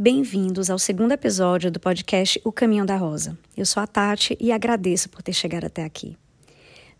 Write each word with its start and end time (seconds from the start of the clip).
Bem-vindos 0.00 0.70
ao 0.70 0.78
segundo 0.78 1.10
episódio 1.10 1.72
do 1.72 1.80
podcast 1.80 2.40
O 2.44 2.52
Caminho 2.52 2.86
da 2.86 2.94
Rosa. 2.94 3.36
Eu 3.56 3.66
sou 3.66 3.82
a 3.82 3.86
Tati 3.86 4.36
e 4.38 4.52
agradeço 4.52 5.08
por 5.08 5.22
ter 5.22 5.32
chegado 5.32 5.64
até 5.64 5.82
aqui. 5.82 6.16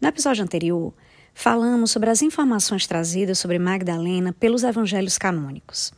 No 0.03 0.09
episódio 0.09 0.43
anterior, 0.43 0.93
falamos 1.33 1.93
sobre 1.93 2.11
as 2.11 2.23
informações 2.23 2.89
trazidas 2.89 3.39
sobre 3.39 3.57
Magdalena 3.57 4.33
pelos 4.33 4.65
evangelhos 4.65 5.17
canônicos. 5.17 5.93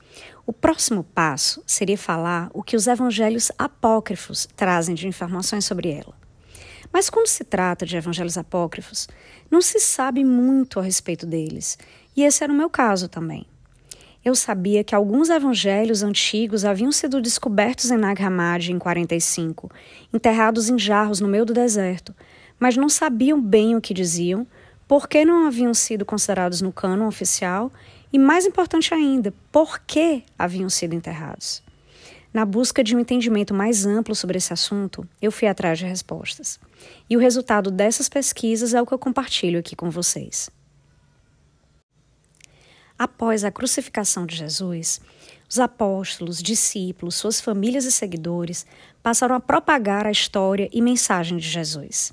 O 0.44 0.52
próximo 0.52 1.02
passo 1.02 1.62
seria 1.66 1.96
falar 1.96 2.50
o 2.52 2.62
que 2.62 2.76
os 2.76 2.86
evangelhos 2.86 3.50
apócrifos 3.56 4.46
trazem 4.54 4.94
de 4.94 5.08
informações 5.08 5.64
sobre 5.64 5.90
ela. 5.90 6.12
Mas 6.92 7.08
quando 7.08 7.28
se 7.28 7.44
trata 7.44 7.86
de 7.86 7.96
evangelhos 7.96 8.36
apócrifos, 8.36 9.08
não 9.50 9.62
se 9.62 9.80
sabe 9.80 10.22
muito 10.22 10.78
a 10.78 10.82
respeito 10.82 11.24
deles, 11.24 11.78
e 12.14 12.24
esse 12.24 12.44
era 12.44 12.52
o 12.52 12.56
meu 12.56 12.68
caso 12.68 13.08
também. 13.08 13.46
Eu 14.22 14.34
sabia 14.34 14.84
que 14.84 14.94
alguns 14.94 15.30
evangelhos 15.30 16.02
antigos 16.02 16.66
haviam 16.66 16.92
sido 16.92 17.22
descobertos 17.22 17.90
em 17.90 17.96
Nag 17.96 18.22
Hammadi 18.22 18.70
em 18.70 18.78
45, 18.78 19.70
enterrados 20.12 20.68
em 20.68 20.78
jarros 20.78 21.20
no 21.20 21.28
meio 21.28 21.46
do 21.46 21.54
deserto, 21.54 22.14
mas 22.58 22.76
não 22.76 22.90
sabiam 22.90 23.40
bem 23.40 23.74
o 23.74 23.80
que 23.80 23.94
diziam, 23.94 24.46
por 24.86 25.08
que 25.08 25.24
não 25.24 25.46
haviam 25.46 25.72
sido 25.72 26.04
considerados 26.04 26.60
no 26.60 26.70
cânon 26.70 27.06
oficial 27.06 27.72
e, 28.12 28.18
mais 28.18 28.44
importante 28.44 28.92
ainda, 28.92 29.32
por 29.50 29.78
que 29.78 30.22
haviam 30.38 30.68
sido 30.68 30.94
enterrados. 30.94 31.62
Na 32.32 32.44
busca 32.44 32.84
de 32.84 32.94
um 32.94 33.00
entendimento 33.00 33.54
mais 33.54 33.86
amplo 33.86 34.14
sobre 34.14 34.36
esse 34.36 34.52
assunto, 34.52 35.08
eu 35.22 35.32
fui 35.32 35.48
atrás 35.48 35.78
de 35.78 35.86
respostas. 35.86 36.60
E 37.08 37.16
o 37.16 37.20
resultado 37.20 37.70
dessas 37.70 38.08
pesquisas 38.08 38.74
é 38.74 38.82
o 38.82 38.86
que 38.86 38.92
eu 38.92 38.98
compartilho 38.98 39.58
aqui 39.58 39.74
com 39.74 39.88
vocês. 39.88 40.50
Após 43.00 43.44
a 43.44 43.50
crucificação 43.50 44.26
de 44.26 44.36
Jesus, 44.36 45.00
os 45.48 45.58
apóstolos, 45.58 46.42
discípulos, 46.42 47.14
suas 47.14 47.40
famílias 47.40 47.86
e 47.86 47.90
seguidores 47.90 48.66
passaram 49.02 49.34
a 49.34 49.40
propagar 49.40 50.06
a 50.06 50.10
história 50.10 50.68
e 50.70 50.82
mensagem 50.82 51.38
de 51.38 51.48
Jesus. 51.48 52.12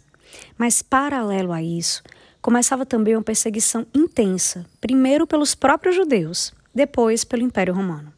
Mas, 0.58 0.82
paralelo 0.82 1.52
a 1.52 1.62
isso, 1.62 2.02
começava 2.42 2.86
também 2.86 3.18
uma 3.18 3.22
perseguição 3.22 3.86
intensa, 3.94 4.66
primeiro 4.80 5.28
pelos 5.28 5.54
próprios 5.54 5.94
judeus, 5.94 6.54
depois 6.74 7.26
pelo 7.26 7.44
Império 7.44 7.74
Romano. 7.74 8.14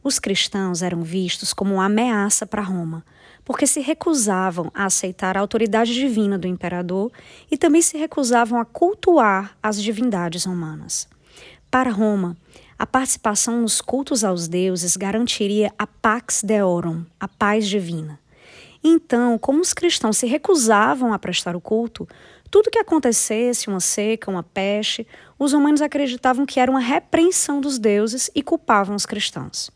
Os 0.00 0.20
cristãos 0.20 0.82
eram 0.82 1.02
vistos 1.02 1.52
como 1.52 1.74
uma 1.74 1.86
ameaça 1.86 2.46
para 2.46 2.62
Roma, 2.62 3.04
porque 3.44 3.66
se 3.66 3.80
recusavam 3.80 4.70
a 4.72 4.84
aceitar 4.84 5.36
a 5.36 5.40
autoridade 5.40 5.92
divina 5.92 6.38
do 6.38 6.46
imperador 6.46 7.10
e 7.50 7.58
também 7.58 7.82
se 7.82 7.98
recusavam 7.98 8.60
a 8.60 8.64
cultuar 8.64 9.58
as 9.60 9.82
divindades 9.82 10.44
romanas. 10.44 11.08
Para 11.70 11.90
Roma, 11.90 12.34
a 12.78 12.86
participação 12.86 13.60
nos 13.60 13.82
cultos 13.82 14.24
aos 14.24 14.48
deuses 14.48 14.96
garantiria 14.96 15.70
a 15.78 15.86
pax 15.86 16.42
deorum, 16.42 17.04
a 17.20 17.28
paz 17.28 17.68
divina. 17.68 18.18
Então, 18.82 19.36
como 19.36 19.60
os 19.60 19.74
cristãos 19.74 20.16
se 20.16 20.26
recusavam 20.26 21.12
a 21.12 21.18
prestar 21.18 21.54
o 21.54 21.60
culto, 21.60 22.08
tudo 22.50 22.70
que 22.70 22.78
acontecesse, 22.78 23.68
uma 23.68 23.80
seca, 23.80 24.30
uma 24.30 24.42
peste, 24.42 25.06
os 25.38 25.52
romanos 25.52 25.82
acreditavam 25.82 26.46
que 26.46 26.58
era 26.58 26.70
uma 26.70 26.80
repreensão 26.80 27.60
dos 27.60 27.78
deuses 27.78 28.30
e 28.34 28.42
culpavam 28.42 28.96
os 28.96 29.04
cristãos. 29.04 29.70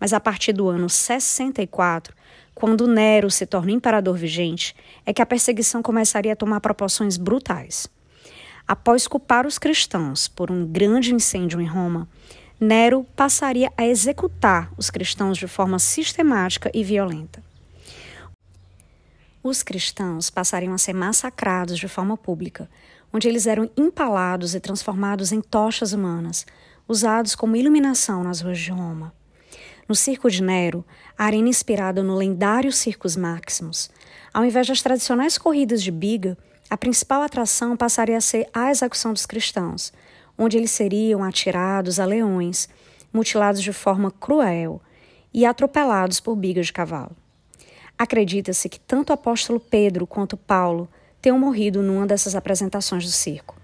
Mas 0.00 0.14
a 0.14 0.20
partir 0.20 0.54
do 0.54 0.66
ano 0.68 0.88
64, 0.88 2.14
quando 2.54 2.86
Nero 2.86 3.30
se 3.30 3.44
torna 3.44 3.72
imperador 3.72 4.16
vigente, 4.16 4.74
é 5.04 5.12
que 5.12 5.20
a 5.20 5.26
perseguição 5.26 5.82
começaria 5.82 6.32
a 6.32 6.36
tomar 6.36 6.60
proporções 6.60 7.18
brutais. 7.18 7.86
Após 8.68 9.08
culpar 9.08 9.46
os 9.46 9.58
cristãos 9.58 10.28
por 10.28 10.50
um 10.50 10.66
grande 10.66 11.14
incêndio 11.14 11.58
em 11.58 11.64
Roma, 11.64 12.06
Nero 12.60 13.06
passaria 13.16 13.72
a 13.74 13.86
executar 13.86 14.70
os 14.76 14.90
cristãos 14.90 15.38
de 15.38 15.48
forma 15.48 15.78
sistemática 15.78 16.70
e 16.74 16.84
violenta. 16.84 17.42
Os 19.42 19.62
cristãos 19.62 20.28
passariam 20.28 20.74
a 20.74 20.78
ser 20.78 20.92
massacrados 20.92 21.78
de 21.78 21.88
forma 21.88 22.14
pública, 22.14 22.68
onde 23.10 23.26
eles 23.26 23.46
eram 23.46 23.70
empalados 23.74 24.54
e 24.54 24.60
transformados 24.60 25.32
em 25.32 25.40
tochas 25.40 25.94
humanas, 25.94 26.44
usados 26.86 27.34
como 27.34 27.56
iluminação 27.56 28.22
nas 28.22 28.42
ruas 28.42 28.58
de 28.58 28.70
Roma. 28.70 29.14
No 29.88 29.94
circo 29.94 30.30
de 30.30 30.42
Nero, 30.42 30.84
a 31.16 31.24
arena 31.24 31.48
inspirada 31.48 32.02
no 32.02 32.14
lendário 32.14 32.70
Circus 32.70 33.16
Maximus, 33.16 33.90
ao 34.34 34.44
invés 34.44 34.66
das 34.66 34.82
tradicionais 34.82 35.38
corridas 35.38 35.82
de 35.82 35.90
biga, 35.90 36.36
a 36.70 36.76
principal 36.76 37.22
atração 37.22 37.76
passaria 37.76 38.16
a 38.16 38.20
ser 38.20 38.48
a 38.52 38.70
execução 38.70 39.12
dos 39.12 39.24
cristãos, 39.24 39.92
onde 40.36 40.58
eles 40.58 40.70
seriam 40.70 41.24
atirados 41.24 41.98
a 41.98 42.04
leões, 42.04 42.68
mutilados 43.12 43.62
de 43.62 43.72
forma 43.72 44.10
cruel 44.10 44.80
e 45.32 45.46
atropelados 45.46 46.20
por 46.20 46.36
bigas 46.36 46.66
de 46.66 46.72
cavalo. 46.72 47.16
Acredita-se 47.96 48.68
que 48.68 48.78
tanto 48.78 49.10
o 49.10 49.14
apóstolo 49.14 49.58
Pedro 49.58 50.06
quanto 50.06 50.36
Paulo 50.36 50.88
tenham 51.22 51.38
morrido 51.38 51.82
numa 51.82 52.06
dessas 52.06 52.34
apresentações 52.34 53.04
do 53.04 53.10
circo. 53.10 53.56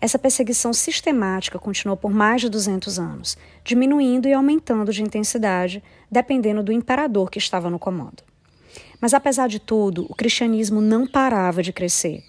Essa 0.00 0.18
perseguição 0.18 0.72
sistemática 0.72 1.58
continuou 1.58 1.96
por 1.96 2.12
mais 2.12 2.40
de 2.40 2.48
200 2.48 2.98
anos, 2.98 3.38
diminuindo 3.62 4.26
e 4.26 4.32
aumentando 4.32 4.92
de 4.92 5.02
intensidade, 5.02 5.80
dependendo 6.10 6.62
do 6.62 6.72
imperador 6.72 7.30
que 7.30 7.38
estava 7.38 7.70
no 7.70 7.78
comando. 7.78 8.31
Mas 9.02 9.12
apesar 9.12 9.48
de 9.48 9.58
tudo, 9.58 10.06
o 10.08 10.14
cristianismo 10.14 10.80
não 10.80 11.08
parava 11.08 11.60
de 11.60 11.72
crescer. 11.72 12.22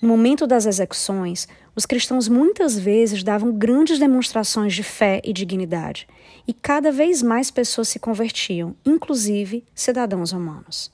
No 0.00 0.06
momento 0.06 0.46
das 0.46 0.66
execuções, 0.66 1.48
os 1.74 1.84
cristãos 1.84 2.28
muitas 2.28 2.78
vezes 2.78 3.24
davam 3.24 3.50
grandes 3.50 3.98
demonstrações 3.98 4.72
de 4.72 4.84
fé 4.84 5.20
e 5.24 5.32
dignidade, 5.32 6.06
e 6.46 6.52
cada 6.52 6.92
vez 6.92 7.24
mais 7.24 7.50
pessoas 7.50 7.88
se 7.88 7.98
convertiam, 7.98 8.76
inclusive 8.86 9.64
cidadãos 9.74 10.30
romanos. 10.30 10.92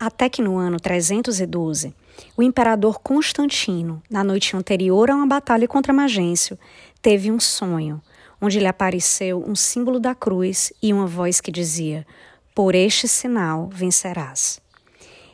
Até 0.00 0.30
que 0.30 0.40
no 0.40 0.56
ano 0.56 0.80
312, 0.80 1.94
o 2.34 2.42
imperador 2.42 2.98
Constantino, 2.98 4.02
na 4.10 4.24
noite 4.24 4.56
anterior 4.56 5.10
a 5.10 5.14
uma 5.14 5.26
batalha 5.26 5.68
contra 5.68 5.92
Magêncio, 5.92 6.58
teve 7.02 7.30
um 7.30 7.38
sonho, 7.38 8.02
onde 8.40 8.58
lhe 8.58 8.66
apareceu 8.66 9.44
um 9.46 9.54
símbolo 9.54 10.00
da 10.00 10.14
cruz 10.14 10.72
e 10.82 10.92
uma 10.94 11.06
voz 11.06 11.40
que 11.40 11.52
dizia: 11.52 12.06
por 12.54 12.74
este 12.74 13.08
sinal 13.08 13.68
vencerás. 13.72 14.60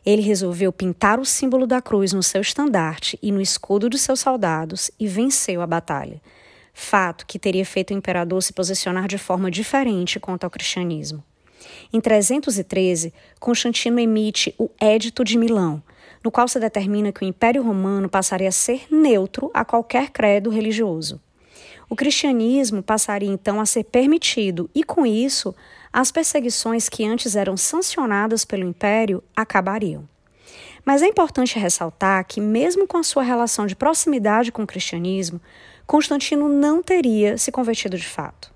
Ele 0.04 0.22
resolveu 0.22 0.72
pintar 0.72 1.18
o 1.20 1.24
símbolo 1.24 1.66
da 1.66 1.82
cruz 1.82 2.12
no 2.12 2.22
seu 2.22 2.40
estandarte 2.40 3.18
e 3.22 3.30
no 3.30 3.40
escudo 3.40 3.90
dos 3.90 4.00
seus 4.00 4.20
soldados 4.20 4.90
e 4.98 5.06
venceu 5.06 5.60
a 5.60 5.66
batalha. 5.66 6.20
Fato 6.72 7.26
que 7.26 7.38
teria 7.38 7.66
feito 7.66 7.92
o 7.92 7.96
imperador 7.96 8.42
se 8.42 8.52
posicionar 8.52 9.08
de 9.08 9.18
forma 9.18 9.50
diferente 9.50 10.20
quanto 10.20 10.44
ao 10.44 10.50
cristianismo. 10.50 11.22
Em 11.92 12.00
313, 12.00 13.12
Constantino 13.40 13.98
emite 13.98 14.54
o 14.56 14.70
Édito 14.80 15.24
de 15.24 15.36
Milão, 15.36 15.82
no 16.24 16.30
qual 16.30 16.46
se 16.48 16.60
determina 16.60 17.12
que 17.12 17.24
o 17.24 17.28
Império 17.28 17.62
Romano 17.62 18.08
passaria 18.08 18.48
a 18.48 18.52
ser 18.52 18.86
neutro 18.90 19.50
a 19.52 19.64
qualquer 19.64 20.10
credo 20.10 20.50
religioso. 20.50 21.20
O 21.90 21.96
cristianismo 21.96 22.82
passaria 22.82 23.30
então 23.30 23.60
a 23.60 23.66
ser 23.66 23.84
permitido 23.84 24.70
e, 24.74 24.84
com 24.84 25.06
isso, 25.06 25.54
as 25.92 26.10
perseguições 26.12 26.88
que 26.88 27.04
antes 27.04 27.36
eram 27.36 27.56
sancionadas 27.56 28.44
pelo 28.44 28.64
Império 28.64 29.22
acabariam. 29.34 30.08
Mas 30.84 31.02
é 31.02 31.06
importante 31.06 31.58
ressaltar 31.58 32.24
que, 32.26 32.40
mesmo 32.40 32.86
com 32.86 32.96
a 32.96 33.02
sua 33.02 33.22
relação 33.22 33.66
de 33.66 33.76
proximidade 33.76 34.50
com 34.50 34.62
o 34.62 34.66
cristianismo, 34.66 35.40
Constantino 35.86 36.48
não 36.48 36.82
teria 36.82 37.36
se 37.36 37.52
convertido 37.52 37.96
de 37.96 38.06
fato. 38.06 38.52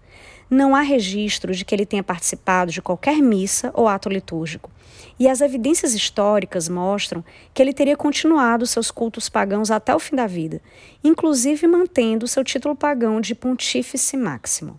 Não 0.49 0.75
há 0.75 0.81
registro 0.81 1.55
de 1.55 1.65
que 1.65 1.75
ele 1.75 1.87
tenha 1.87 2.03
participado 2.03 2.71
de 2.71 2.83
qualquer 2.83 3.23
missa 3.23 3.71
ou 3.75 3.89
ato 3.89 4.09
litúrgico, 4.09 4.71
e 5.19 5.29
as 5.29 5.41
evidências 5.41 5.95
históricas 5.95 6.69
mostram 6.69 7.25
que 7.55 7.63
ele 7.63 7.73
teria 7.73 7.97
continuado 7.97 8.67
seus 8.67 8.91
cultos 8.91 9.29
pagãos 9.29 9.71
até 9.71 9.95
o 9.95 9.99
fim 9.99 10.17
da 10.17 10.27
vida, 10.27 10.61
inclusive 11.03 11.67
mantendo 11.67 12.29
seu 12.29 12.45
título 12.45 12.75
pagão 12.75 13.21
de 13.21 13.35
Pontífice 13.35 14.17
Máximo. 14.17 14.79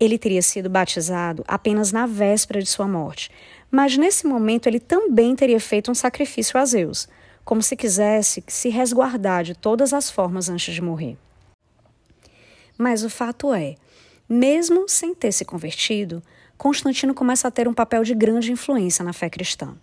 Ele 0.00 0.18
teria 0.18 0.42
sido 0.42 0.70
batizado 0.70 1.44
apenas 1.46 1.92
na 1.92 2.06
véspera 2.06 2.62
de 2.62 2.68
sua 2.68 2.86
morte, 2.86 3.30
mas 3.70 3.96
nesse 3.96 4.26
momento 4.26 4.66
ele 4.66 4.80
também 4.80 5.34
teria 5.34 5.60
feito 5.60 5.90
um 5.90 5.94
sacrifício 5.94 6.58
a 6.58 6.64
Zeus, 6.64 7.08
como 7.44 7.62
se 7.62 7.76
quisesse 7.76 8.44
se 8.46 8.68
resguardar 8.68 9.42
de 9.42 9.54
todas 9.54 9.92
as 9.92 10.10
formas 10.10 10.48
antes 10.48 10.74
de 10.74 10.82
morrer. 10.82 11.16
Mas 12.76 13.02
o 13.02 13.10
fato 13.10 13.52
é, 13.52 13.74
mesmo 14.28 14.88
sem 14.88 15.14
ter 15.14 15.32
se 15.32 15.44
convertido, 15.44 16.22
Constantino 16.56 17.14
começa 17.14 17.48
a 17.48 17.50
ter 17.50 17.66
um 17.66 17.74
papel 17.74 18.04
de 18.04 18.14
grande 18.14 18.52
influência 18.52 19.04
na 19.04 19.12
fé 19.12 19.30
cristã. 19.30 19.76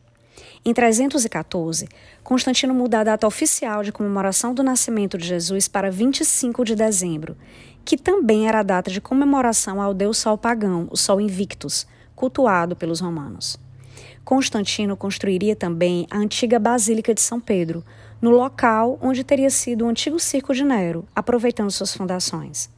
Em 0.63 0.73
314, 0.73 1.87
Constantino 2.23 2.73
muda 2.73 2.99
a 2.99 3.03
data 3.03 3.27
oficial 3.27 3.83
de 3.83 3.91
comemoração 3.91 4.53
do 4.53 4.63
nascimento 4.63 5.17
de 5.17 5.25
Jesus 5.25 5.67
para 5.67 5.91
25 5.91 6.63
de 6.63 6.75
dezembro, 6.75 7.37
que 7.85 7.95
também 7.95 8.47
era 8.47 8.61
a 8.61 8.63
data 8.63 8.89
de 8.89 8.99
comemoração 8.99 9.79
ao 9.79 9.93
deus 9.93 10.17
Sol 10.17 10.37
pagão, 10.37 10.87
o 10.89 10.97
Sol 10.97 11.21
Invictus, 11.21 11.85
cultuado 12.15 12.75
pelos 12.75 12.99
romanos. 12.99 13.59
Constantino 14.23 14.97
construiria 14.97 15.55
também 15.55 16.07
a 16.09 16.17
antiga 16.17 16.57
Basílica 16.57 17.13
de 17.13 17.21
São 17.21 17.39
Pedro, 17.39 17.85
no 18.19 18.31
local 18.31 18.97
onde 18.99 19.23
teria 19.23 19.51
sido 19.51 19.85
o 19.85 19.87
antigo 19.87 20.19
circo 20.19 20.51
de 20.51 20.63
Nero, 20.63 21.05
aproveitando 21.15 21.69
suas 21.69 21.95
fundações. 21.95 22.69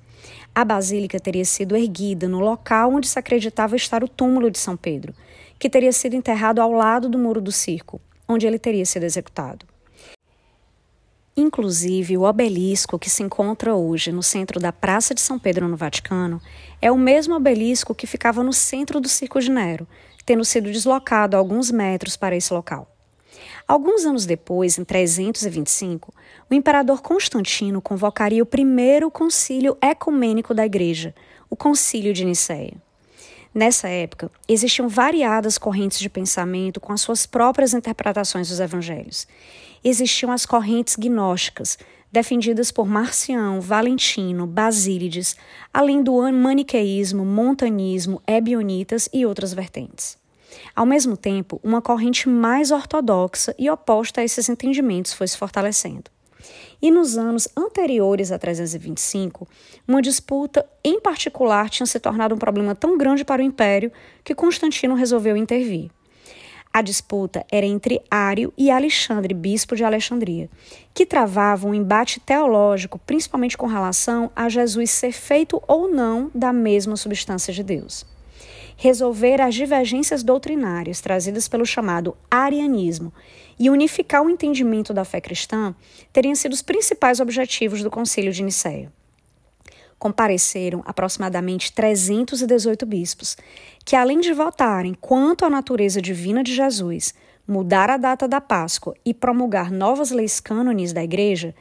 A 0.54 0.66
basílica 0.66 1.20
teria 1.20 1.46
sido 1.46 1.78
erguida 1.78 2.28
no 2.28 2.40
local 2.40 2.92
onde 2.92 3.08
se 3.08 3.18
acreditava 3.18 3.78
estar 3.78 4.04
o 4.04 4.10
túmulo 4.10 4.52
de 4.52 4.60
São 4.60 4.76
Pedro, 4.76 5.14
que 5.58 5.70
teria 5.70 5.94
sido 5.94 6.16
enterrado 6.16 6.60
ao 6.60 6.74
lado 6.74 7.08
do 7.08 7.18
muro 7.18 7.40
do 7.40 7.52
circo, 7.52 8.02
onde 8.28 8.46
ele 8.46 8.60
teria 8.60 8.86
sido 8.86 9.04
executado. 9.04 9.66
Inclusive, 11.40 12.18
o 12.18 12.24
obelisco 12.24 12.98
que 12.98 13.12
se 13.12 13.22
encontra 13.22 13.76
hoje 13.76 14.12
no 14.12 14.24
centro 14.24 14.60
da 14.60 14.74
Praça 14.74 15.14
de 15.14 15.22
São 15.22 15.38
Pedro, 15.38 15.68
no 15.68 15.78
Vaticano, 15.78 16.42
é 16.82 16.92
o 16.92 16.98
mesmo 16.98 17.36
obelisco 17.36 17.94
que 17.94 18.08
ficava 18.08 18.42
no 18.42 18.52
centro 18.52 19.00
do 19.00 19.08
Circo 19.08 19.40
de 19.40 19.52
Nero, 19.52 19.88
tendo 20.26 20.44
sido 20.44 20.72
deslocado 20.72 21.38
alguns 21.38 21.70
metros 21.70 22.18
para 22.18 22.36
esse 22.36 22.52
local. 22.52 22.92
Alguns 23.68 24.04
anos 24.04 24.26
depois, 24.26 24.80
em 24.80 24.84
325, 24.84 26.12
o 26.50 26.54
imperador 26.56 27.04
Constantino 27.04 27.84
convocaria 27.84 28.42
o 28.42 28.46
primeiro 28.46 29.12
concílio 29.12 29.78
ecumênico 29.80 30.56
da 30.56 30.66
Igreja, 30.66 31.14
o 31.52 31.56
Concílio 31.56 32.14
de 32.14 32.26
Nicéia. 32.26 32.74
Nessa 33.54 33.88
época, 33.90 34.32
existiam 34.48 34.90
variadas 34.90 35.58
correntes 35.60 36.00
de 36.00 36.10
pensamento 36.10 36.80
com 36.80 36.94
as 36.94 37.02
suas 37.02 37.28
próprias 37.28 37.76
interpretações 37.76 38.50
dos 38.50 38.60
evangelhos. 38.60 39.28
Existiam 39.84 40.32
as 40.32 40.46
correntes 40.46 40.96
gnósticas, 40.96 41.78
defendidas 42.12 42.72
por 42.72 42.88
Marcião, 42.88 43.62
Valentino, 43.62 44.48
Basílides, 44.48 45.36
além 45.74 46.02
do 46.02 46.22
maniqueísmo, 46.32 47.26
montanismo, 47.26 48.22
ebionitas 48.28 49.10
e 49.14 49.26
outras 49.26 49.54
vertentes. 49.54 50.18
Ao 50.76 50.86
mesmo 50.86 51.18
tempo, 51.18 51.60
uma 51.64 51.82
corrente 51.82 52.30
mais 52.30 52.72
ortodoxa 52.72 53.54
e 53.58 53.70
oposta 53.70 54.22
a 54.22 54.24
esses 54.24 54.50
entendimentos 54.50 55.14
foi 55.14 55.28
se 55.28 55.38
fortalecendo. 55.38 56.10
E 56.82 56.92
nos 56.92 57.18
anos 57.18 57.48
anteriores 57.58 58.32
a 58.32 58.38
325, 58.38 59.48
uma 59.88 60.02
disputa 60.02 60.66
em 60.84 61.00
particular 61.00 61.70
tinha 61.70 61.86
se 61.86 62.00
tornado 62.00 62.36
um 62.36 62.38
problema 62.38 62.76
tão 62.76 62.98
grande 62.98 63.26
para 63.26 63.42
o 63.42 63.46
império 63.46 63.92
que 64.24 64.36
Constantino 64.36 64.94
resolveu 64.94 65.36
intervir. 65.36 65.90
A 66.78 66.82
disputa 66.84 67.44
era 67.52 67.66
entre 67.66 68.04
Ário 68.08 68.54
e 68.56 68.70
Alexandre, 68.70 69.34
bispo 69.34 69.76
de 69.76 69.84
Alexandria, 69.84 70.48
que 70.94 71.08
travavam 71.08 71.72
um 71.72 71.74
embate 71.74 72.20
teológico, 72.20 73.00
principalmente 73.00 73.58
com 73.58 73.66
relação 73.66 74.30
a 74.36 74.48
Jesus 74.48 74.92
ser 74.92 75.12
feito 75.12 75.60
ou 75.68 75.90
não 75.90 76.30
da 76.36 76.54
mesma 76.54 76.96
substância 76.96 77.52
de 77.52 77.64
Deus 77.64 78.06
resolver 78.80 79.42
as 79.42 79.56
divergências 79.56 80.22
doutrinárias 80.22 81.02
trazidas 81.02 81.48
pelo 81.48 81.66
chamado 81.66 82.16
arianismo 82.30 83.12
e 83.58 83.72
unificar 83.72 84.22
o 84.22 84.30
entendimento 84.30 84.94
da 84.94 85.04
fé 85.04 85.20
cristã 85.20 85.74
teriam 86.14 86.36
sido 86.36 86.54
os 86.54 86.62
principais 86.62 87.20
objetivos 87.20 87.82
do 87.82 87.90
Concílio 87.90 88.32
de 88.32 88.44
Nicéia. 88.44 88.94
Compareceram 90.00 90.84
aproximadamente 90.86 91.74
318 91.74 92.86
bispos, 92.86 93.36
que 93.84 93.96
além 93.96 94.20
de 94.20 94.34
votarem 94.34 94.94
quanto 94.94 95.44
à 95.44 95.50
natureza 95.50 96.02
divina 96.02 96.44
de 96.44 96.54
Jesus, 96.54 97.14
mudar 97.48 97.90
a 97.90 97.98
data 97.98 98.28
da 98.28 98.42
Páscoa 98.42 98.94
e 99.06 99.14
promulgar 99.14 99.72
novas 99.72 100.12
leis 100.12 100.40
cânones 100.40 100.94
da 100.94 101.04
Igreja, 101.04 101.56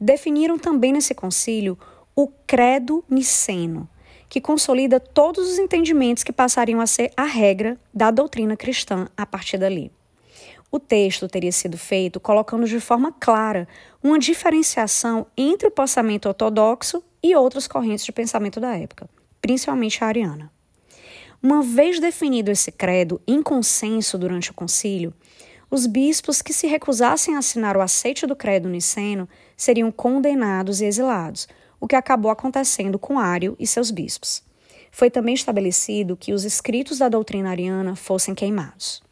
definiram 0.00 0.58
também 0.58 0.92
nesse 0.92 1.14
concílio 1.14 1.78
o 2.14 2.28
Credo 2.46 3.04
Niceno, 3.08 3.88
que 4.28 4.40
consolida 4.40 4.98
todos 4.98 5.50
os 5.50 5.58
entendimentos 5.58 6.22
que 6.22 6.32
passariam 6.32 6.80
a 6.80 6.86
ser 6.86 7.12
a 7.16 7.24
regra 7.24 7.78
da 7.92 8.10
doutrina 8.10 8.56
cristã 8.56 9.08
a 9.16 9.26
partir 9.26 9.58
dali. 9.58 9.92
O 10.70 10.78
texto 10.78 11.28
teria 11.28 11.52
sido 11.52 11.76
feito 11.76 12.18
colocando 12.18 12.66
de 12.66 12.80
forma 12.80 13.12
clara 13.12 13.68
uma 14.02 14.18
diferenciação 14.18 15.26
entre 15.36 15.68
o 15.68 15.70
pensamento 15.70 16.26
ortodoxo 16.26 17.04
e 17.22 17.36
outras 17.36 17.68
correntes 17.68 18.04
de 18.04 18.12
pensamento 18.12 18.58
da 18.58 18.76
época, 18.76 19.08
principalmente 19.40 20.02
a 20.02 20.06
ariana. 20.06 20.52
Uma 21.42 21.62
vez 21.62 21.98
definido 21.98 22.50
esse 22.50 22.70
credo 22.70 23.20
em 23.26 23.42
consenso 23.42 24.16
durante 24.16 24.50
o 24.50 24.54
concílio, 24.54 25.12
os 25.70 25.86
bispos 25.86 26.42
que 26.42 26.52
se 26.52 26.66
recusassem 26.66 27.34
a 27.34 27.38
assinar 27.38 27.76
o 27.76 27.80
aceite 27.80 28.26
do 28.26 28.36
credo 28.36 28.68
niceno 28.68 29.28
seriam 29.56 29.90
condenados 29.90 30.80
e 30.80 30.84
exilados, 30.84 31.48
o 31.80 31.88
que 31.88 31.96
acabou 31.96 32.30
acontecendo 32.30 32.98
com 32.98 33.18
Ário 33.18 33.56
e 33.58 33.66
seus 33.66 33.90
bispos. 33.90 34.42
Foi 34.90 35.10
também 35.10 35.34
estabelecido 35.34 36.16
que 36.16 36.34
os 36.34 36.44
escritos 36.44 36.98
da 36.98 37.08
doutrina 37.08 37.50
ariana 37.50 37.96
fossem 37.96 38.34
queimados. 38.34 39.02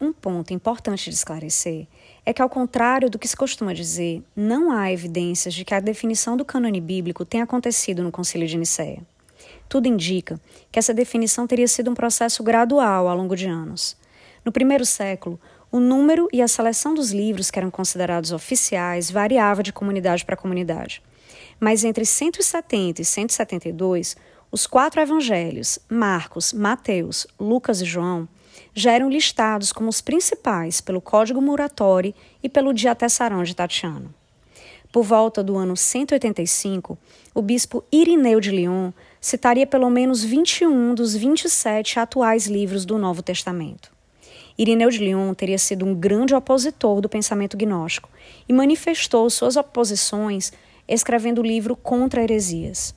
Um 0.00 0.12
ponto 0.12 0.52
importante 0.52 1.08
de 1.08 1.16
esclarecer 1.16 1.88
é 2.28 2.32
que, 2.34 2.42
ao 2.42 2.50
contrário 2.50 3.08
do 3.08 3.18
que 3.18 3.26
se 3.26 3.34
costuma 3.34 3.72
dizer, 3.72 4.22
não 4.36 4.70
há 4.70 4.92
evidências 4.92 5.54
de 5.54 5.64
que 5.64 5.72
a 5.72 5.80
definição 5.80 6.36
do 6.36 6.44
cânone 6.44 6.78
bíblico 6.78 7.24
tenha 7.24 7.44
acontecido 7.44 8.02
no 8.02 8.12
Concílio 8.12 8.46
de 8.46 8.58
Nicéia. 8.58 9.00
Tudo 9.66 9.88
indica 9.88 10.38
que 10.70 10.78
essa 10.78 10.92
definição 10.92 11.46
teria 11.46 11.66
sido 11.66 11.90
um 11.90 11.94
processo 11.94 12.42
gradual 12.42 13.08
ao 13.08 13.16
longo 13.16 13.34
de 13.34 13.46
anos. 13.46 13.96
No 14.44 14.52
primeiro 14.52 14.84
século, 14.84 15.40
o 15.72 15.80
número 15.80 16.28
e 16.30 16.42
a 16.42 16.48
seleção 16.48 16.92
dos 16.92 17.12
livros 17.12 17.50
que 17.50 17.58
eram 17.58 17.70
considerados 17.70 18.30
oficiais 18.30 19.10
variava 19.10 19.62
de 19.62 19.72
comunidade 19.72 20.22
para 20.22 20.36
comunidade. 20.36 21.02
Mas 21.58 21.82
entre 21.82 22.04
170 22.04 23.00
e 23.00 23.04
172, 23.06 24.18
os 24.52 24.66
quatro 24.66 25.00
evangelhos, 25.00 25.78
Marcos, 25.88 26.52
Mateus, 26.52 27.26
Lucas 27.40 27.80
e 27.80 27.86
João, 27.86 28.28
já 28.74 28.92
eram 28.92 29.08
listados 29.08 29.72
como 29.72 29.88
os 29.88 30.00
principais 30.00 30.80
pelo 30.80 31.00
Código 31.00 31.40
Muratori 31.40 32.14
e 32.42 32.48
pelo 32.48 32.72
Diatessaron 32.72 33.42
de 33.42 33.54
Tatiano. 33.54 34.14
Por 34.90 35.02
volta 35.02 35.42
do 35.42 35.56
ano 35.56 35.76
185, 35.76 36.96
o 37.34 37.42
bispo 37.42 37.84
Irineu 37.92 38.40
de 38.40 38.50
Lyon 38.50 38.90
citaria 39.20 39.66
pelo 39.66 39.90
menos 39.90 40.24
21 40.24 40.94
dos 40.94 41.14
27 41.14 41.98
atuais 42.00 42.46
livros 42.46 42.84
do 42.86 42.96
Novo 42.96 43.22
Testamento. 43.22 43.92
Irineu 44.56 44.90
de 44.90 44.98
Lyon 44.98 45.34
teria 45.34 45.58
sido 45.58 45.84
um 45.84 45.94
grande 45.94 46.34
opositor 46.34 47.00
do 47.00 47.08
pensamento 47.08 47.56
gnóstico 47.56 48.08
e 48.48 48.52
manifestou 48.52 49.28
suas 49.30 49.56
oposições 49.56 50.52
escrevendo 50.88 51.40
o 51.40 51.46
livro 51.46 51.76
Contra 51.76 52.22
Heresias. 52.22 52.94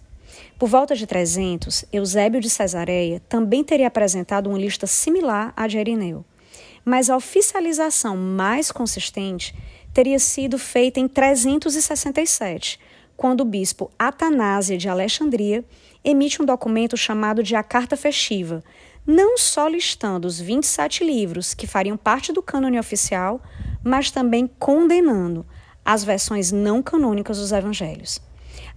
Por 0.62 0.70
volta 0.70 0.96
de 0.96 1.08
300, 1.08 1.86
Eusébio 1.92 2.40
de 2.40 2.48
Cesareia 2.48 3.20
também 3.28 3.64
teria 3.64 3.88
apresentado 3.88 4.48
uma 4.48 4.60
lista 4.60 4.86
similar 4.86 5.52
à 5.58 5.66
de 5.66 5.80
Irineu, 5.80 6.24
mas 6.86 7.10
a 7.10 7.18
oficialização 7.18 8.16
mais 8.16 8.72
consistente 8.72 9.56
teria 9.92 10.20
sido 10.20 10.60
feita 10.60 11.00
em 11.00 11.08
367, 11.08 12.80
quando 13.18 13.42
o 13.42 13.46
bispo 13.46 13.90
Atanásia 13.98 14.78
de 14.78 14.88
Alexandria 14.88 15.66
emite 16.04 16.40
um 16.40 16.46
documento 16.46 16.96
chamado 16.96 17.42
de 17.42 17.56
A 17.56 17.64
Carta 17.64 17.98
Festiva, 17.98 18.64
não 19.04 19.40
só 19.40 19.68
listando 19.68 20.28
os 20.28 20.40
27 20.40 21.04
livros 21.04 21.56
que 21.56 21.66
fariam 21.66 21.98
parte 21.98 22.32
do 22.32 22.44
cânone 22.44 22.78
oficial, 22.78 23.42
mas 23.84 24.12
também 24.12 24.48
condenando 24.60 25.44
as 25.84 26.04
versões 26.04 26.52
não 26.52 26.84
canônicas 26.84 27.40
dos 27.40 27.52
evangelhos. 27.52 28.22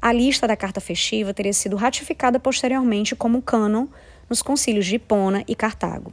A 0.05 0.13
lista 0.13 0.47
da 0.47 0.55
carta 0.55 0.83
festiva 0.83 1.33
teria 1.33 1.55
sido 1.55 1.77
ratificada 1.77 2.39
posteriormente 2.39 3.17
como 3.17 3.41
cânon 3.41 3.87
nos 4.29 4.43
concílios 4.43 4.85
de 4.85 4.97
Hipona 4.97 5.43
e 5.49 5.55
Cartago. 5.55 6.13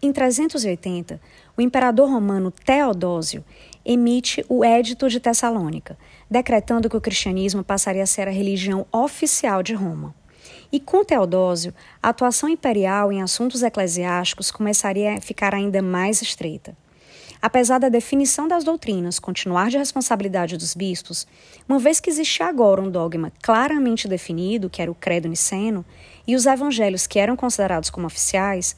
Em 0.00 0.12
380, 0.12 1.20
o 1.56 1.60
imperador 1.60 2.08
romano 2.08 2.52
Teodósio 2.52 3.44
emite 3.84 4.46
o 4.48 4.64
Édito 4.64 5.08
de 5.08 5.18
Tessalônica, 5.18 5.98
decretando 6.30 6.88
que 6.88 6.96
o 6.96 7.00
cristianismo 7.00 7.64
passaria 7.64 8.04
a 8.04 8.06
ser 8.06 8.28
a 8.28 8.30
religião 8.30 8.86
oficial 8.92 9.60
de 9.60 9.74
Roma. 9.74 10.14
E 10.70 10.78
com 10.78 11.04
Teodósio, 11.04 11.74
a 12.00 12.10
atuação 12.10 12.48
imperial 12.48 13.10
em 13.10 13.22
assuntos 13.22 13.60
eclesiásticos 13.64 14.52
começaria 14.52 15.14
a 15.14 15.20
ficar 15.20 15.52
ainda 15.52 15.82
mais 15.82 16.22
estreita. 16.22 16.76
Apesar 17.40 17.78
da 17.78 17.88
definição 17.88 18.48
das 18.48 18.64
doutrinas 18.64 19.18
continuar 19.18 19.70
de 19.70 19.78
responsabilidade 19.78 20.56
dos 20.56 20.74
bispos, 20.74 21.26
uma 21.68 21.78
vez 21.78 22.00
que 22.00 22.10
existia 22.10 22.46
agora 22.46 22.82
um 22.82 22.90
dogma 22.90 23.32
claramente 23.40 24.08
definido, 24.08 24.68
que 24.68 24.82
era 24.82 24.90
o 24.90 24.94
credo 24.94 25.28
niceno, 25.28 25.84
e 26.26 26.34
os 26.34 26.46
evangelhos 26.46 27.06
que 27.06 27.18
eram 27.18 27.36
considerados 27.36 27.90
como 27.90 28.06
oficiais, 28.06 28.76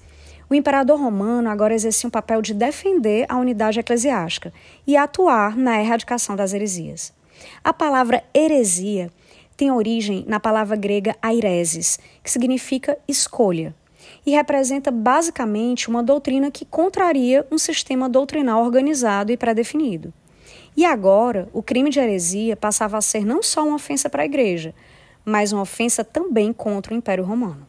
o 0.49 0.55
imperador 0.55 1.01
romano 1.01 1.49
agora 1.49 1.75
exercia 1.75 2.09
um 2.09 2.11
papel 2.11 2.43
de 2.43 2.53
defender 2.53 3.25
a 3.29 3.39
unidade 3.39 3.81
eclesiástica 3.81 4.53
e 4.87 4.97
atuar 4.97 5.57
na 5.57 5.81
erradicação 5.81 6.37
das 6.37 6.53
heresias. 6.53 7.13
A 7.65 7.73
palavra 7.73 8.23
heresia 8.35 9.11
tem 9.57 9.71
origem 9.71 10.25
na 10.27 10.41
palavra 10.41 10.77
grega 10.77 11.17
aireses, 11.23 11.99
que 12.23 12.31
significa 12.31 12.99
escolha, 13.07 13.75
e 14.25 14.33
representa 14.33 14.91
basicamente 14.91 15.89
uma 15.89 16.03
doutrina 16.03 16.51
que 16.51 16.65
contraria 16.65 17.47
um 17.51 17.59
sistema 17.59 18.09
doutrinal 18.09 18.65
organizado 18.65 19.33
e 19.33 19.37
pré-definido. 19.37 20.13
E 20.77 20.85
agora, 20.85 21.49
o 21.53 21.63
crime 21.63 21.91
de 21.91 21.99
heresia 21.99 22.57
passava 22.57 22.97
a 22.97 23.03
ser 23.03 23.25
não 23.25 23.43
só 23.43 23.65
uma 23.65 23.77
ofensa 23.77 24.09
para 24.09 24.23
a 24.23 24.27
igreja, 24.27 24.75
mas 25.25 25.53
uma 25.53 25.63
ofensa 25.63 26.05
também 26.05 26.53
contra 26.53 26.95
o 26.95 26.97
Império 26.97 27.25
Romano. 27.25 27.67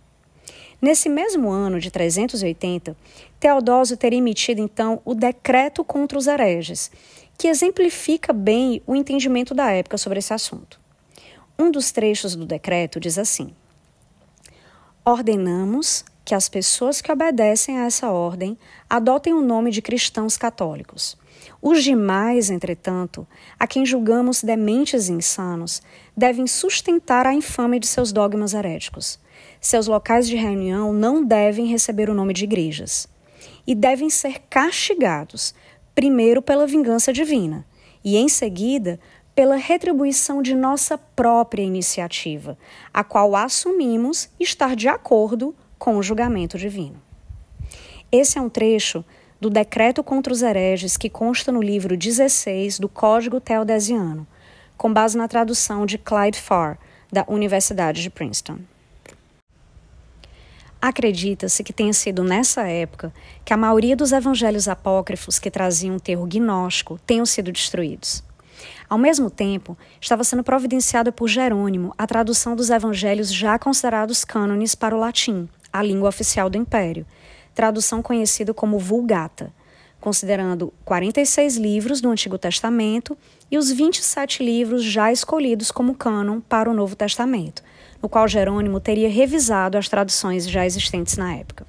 Nesse 0.81 1.09
mesmo 1.09 1.49
ano 1.49 1.79
de 1.79 1.91
380, 1.91 2.95
Teodósio 3.39 3.97
teria 3.97 4.17
emitido 4.17 4.61
então 4.61 5.01
o 5.05 5.13
Decreto 5.13 5.83
contra 5.83 6.17
os 6.17 6.25
hereges, 6.25 6.91
que 7.37 7.47
exemplifica 7.47 8.33
bem 8.33 8.81
o 8.85 8.95
entendimento 8.95 9.53
da 9.53 9.71
época 9.71 9.97
sobre 9.97 10.19
esse 10.19 10.33
assunto. 10.33 10.79
Um 11.57 11.69
dos 11.69 11.91
trechos 11.91 12.35
do 12.35 12.45
decreto 12.45 12.99
diz 12.99 13.19
assim: 13.19 13.53
Ordenamos 15.05 16.03
que 16.23 16.35
as 16.35 16.47
pessoas 16.47 17.01
que 17.01 17.11
obedecem 17.11 17.77
a 17.77 17.85
essa 17.85 18.09
ordem 18.09 18.57
adotem 18.89 19.33
o 19.33 19.41
nome 19.41 19.71
de 19.71 19.81
cristãos 19.81 20.37
católicos. 20.37 21.17
Os 21.61 21.83
demais, 21.83 22.49
entretanto, 22.49 23.27
a 23.59 23.67
quem 23.67 23.85
julgamos 23.85 24.43
dementes 24.43 25.09
e 25.09 25.13
insanos, 25.13 25.81
devem 26.15 26.47
sustentar 26.47 27.25
a 27.25 27.33
infâmia 27.33 27.79
de 27.79 27.87
seus 27.87 28.11
dogmas 28.11 28.53
heréticos. 28.53 29.19
Seus 29.59 29.87
locais 29.87 30.27
de 30.27 30.35
reunião 30.35 30.93
não 30.93 31.23
devem 31.23 31.67
receber 31.67 32.09
o 32.09 32.13
nome 32.13 32.33
de 32.33 32.43
igrejas. 32.43 33.07
E 33.65 33.75
devem 33.75 34.09
ser 34.09 34.39
castigados, 34.49 35.53
primeiro 35.93 36.41
pela 36.41 36.65
vingança 36.65 37.13
divina, 37.13 37.65
e 38.03 38.17
em 38.17 38.27
seguida 38.27 38.99
pela 39.35 39.55
retribuição 39.55 40.41
de 40.41 40.55
nossa 40.55 40.97
própria 40.97 41.63
iniciativa, 41.63 42.57
a 42.93 43.03
qual 43.03 43.35
assumimos 43.35 44.29
estar 44.39 44.75
de 44.75 44.87
acordo 44.87 45.55
com 45.81 45.97
o 45.97 46.03
julgamento 46.03 46.59
divino. 46.59 47.01
Esse 48.11 48.37
é 48.37 48.41
um 48.41 48.47
trecho 48.47 49.03
do 49.39 49.49
decreto 49.49 50.03
contra 50.03 50.31
os 50.31 50.43
hereges 50.43 50.95
que 50.95 51.09
consta 51.09 51.51
no 51.51 51.59
livro 51.59 51.97
16 51.97 52.77
do 52.77 52.87
Código 52.87 53.41
Teodesiano, 53.41 54.27
com 54.77 54.93
base 54.93 55.17
na 55.17 55.27
tradução 55.27 55.87
de 55.87 55.97
Clyde 55.97 56.39
Farr, 56.39 56.77
da 57.11 57.25
Universidade 57.27 58.03
de 58.03 58.11
Princeton. 58.11 58.59
Acredita-se 60.79 61.63
que 61.63 61.73
tenha 61.73 61.93
sido 61.93 62.23
nessa 62.23 62.67
época 62.67 63.11
que 63.43 63.51
a 63.51 63.57
maioria 63.57 63.95
dos 63.95 64.11
evangelhos 64.11 64.67
apócrifos 64.67 65.39
que 65.39 65.49
traziam 65.49 65.95
um 65.95 65.99
terro 65.99 66.27
gnóstico 66.27 66.99
tenham 67.07 67.25
sido 67.25 67.51
destruídos. 67.51 68.23
Ao 68.87 68.99
mesmo 68.99 69.31
tempo, 69.31 69.75
estava 69.99 70.23
sendo 70.23 70.43
providenciada 70.43 71.11
por 71.11 71.27
Jerônimo 71.27 71.91
a 71.97 72.05
tradução 72.05 72.55
dos 72.55 72.69
evangelhos 72.69 73.33
já 73.33 73.57
considerados 73.57 74.23
cânones 74.23 74.75
para 74.75 74.95
o 74.95 74.99
latim, 74.99 75.49
a 75.71 75.81
língua 75.81 76.09
oficial 76.09 76.49
do 76.49 76.57
império, 76.57 77.05
tradução 77.53 78.01
conhecida 78.01 78.53
como 78.53 78.79
Vulgata, 78.79 79.53
considerando 79.99 80.73
46 80.83 81.57
livros 81.57 82.01
do 82.01 82.09
Antigo 82.09 82.37
Testamento 82.37 83.17
e 83.49 83.57
os 83.57 83.71
27 83.71 84.43
livros 84.43 84.83
já 84.83 85.11
escolhidos 85.11 85.69
como 85.71 85.95
cânon 85.95 86.41
para 86.41 86.69
o 86.69 86.73
Novo 86.73 86.95
Testamento, 86.95 87.63
no 88.01 88.09
qual 88.09 88.27
Jerônimo 88.27 88.79
teria 88.79 89.09
revisado 89.09 89.77
as 89.77 89.87
traduções 89.87 90.49
já 90.49 90.65
existentes 90.65 91.17
na 91.17 91.35
época. 91.35 91.67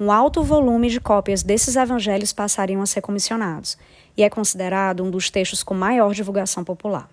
Um 0.00 0.12
alto 0.12 0.42
volume 0.42 0.88
de 0.88 1.00
cópias 1.00 1.42
desses 1.42 1.76
evangelhos 1.76 2.32
passariam 2.32 2.80
a 2.80 2.86
ser 2.86 3.02
comissionados, 3.02 3.76
e 4.16 4.22
é 4.22 4.30
considerado 4.30 5.04
um 5.04 5.10
dos 5.10 5.28
textos 5.28 5.62
com 5.62 5.74
maior 5.74 6.14
divulgação 6.14 6.64
popular. 6.64 7.08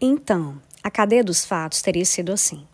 Então, 0.00 0.60
a 0.82 0.90
cadeia 0.90 1.24
dos 1.24 1.44
fatos 1.44 1.80
teria 1.80 2.04
sido 2.04 2.32
assim. 2.32 2.66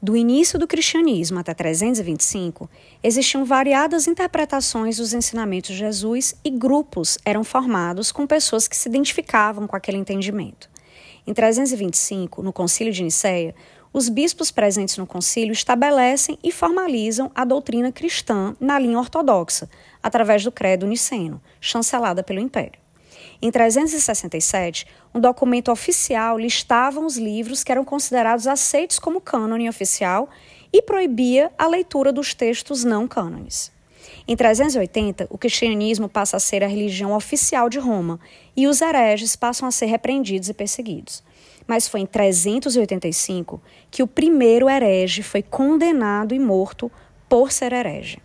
Do 0.00 0.14
início 0.14 0.58
do 0.58 0.66
cristianismo 0.66 1.38
até 1.38 1.54
325, 1.54 2.68
existiam 3.02 3.46
variadas 3.46 4.06
interpretações 4.06 4.98
dos 4.98 5.14
ensinamentos 5.14 5.70
de 5.70 5.78
Jesus 5.78 6.34
e 6.44 6.50
grupos 6.50 7.16
eram 7.24 7.42
formados 7.42 8.12
com 8.12 8.26
pessoas 8.26 8.68
que 8.68 8.76
se 8.76 8.90
identificavam 8.90 9.66
com 9.66 9.74
aquele 9.74 9.96
entendimento. 9.96 10.68
Em 11.26 11.32
325, 11.32 12.42
no 12.42 12.52
Concílio 12.52 12.92
de 12.92 13.02
Nicéia, 13.02 13.54
os 13.90 14.10
bispos 14.10 14.50
presentes 14.50 14.98
no 14.98 15.06
concílio 15.06 15.52
estabelecem 15.52 16.38
e 16.44 16.52
formalizam 16.52 17.32
a 17.34 17.46
doutrina 17.46 17.90
cristã 17.90 18.54
na 18.60 18.78
linha 18.78 18.98
ortodoxa, 18.98 19.70
através 20.02 20.44
do 20.44 20.52
Credo 20.52 20.86
Niceno, 20.86 21.40
chancelada 21.58 22.22
pelo 22.22 22.38
Império. 22.38 22.85
Em 23.40 23.50
367, 23.50 24.86
um 25.14 25.20
documento 25.20 25.70
oficial 25.70 26.38
listava 26.38 27.00
os 27.00 27.16
livros 27.16 27.62
que 27.62 27.70
eram 27.70 27.84
considerados 27.84 28.46
aceitos 28.46 28.98
como 28.98 29.20
cânone 29.20 29.68
oficial 29.68 30.28
e 30.72 30.80
proibia 30.80 31.52
a 31.58 31.66
leitura 31.66 32.12
dos 32.12 32.34
textos 32.34 32.84
não 32.84 33.06
cânones. 33.06 33.72
Em 34.28 34.34
380, 34.34 35.28
o 35.30 35.38
cristianismo 35.38 36.08
passa 36.08 36.36
a 36.36 36.40
ser 36.40 36.64
a 36.64 36.66
religião 36.66 37.12
oficial 37.12 37.68
de 37.68 37.78
Roma 37.78 38.18
e 38.56 38.66
os 38.66 38.80
hereges 38.80 39.36
passam 39.36 39.68
a 39.68 39.70
ser 39.70 39.86
repreendidos 39.86 40.48
e 40.48 40.54
perseguidos. 40.54 41.22
Mas 41.66 41.86
foi 41.86 42.00
em 42.00 42.06
385 42.06 43.60
que 43.90 44.02
o 44.02 44.06
primeiro 44.06 44.68
herege 44.68 45.22
foi 45.22 45.42
condenado 45.42 46.34
e 46.34 46.38
morto 46.38 46.90
por 47.28 47.52
ser 47.52 47.72
herege. 47.72 48.18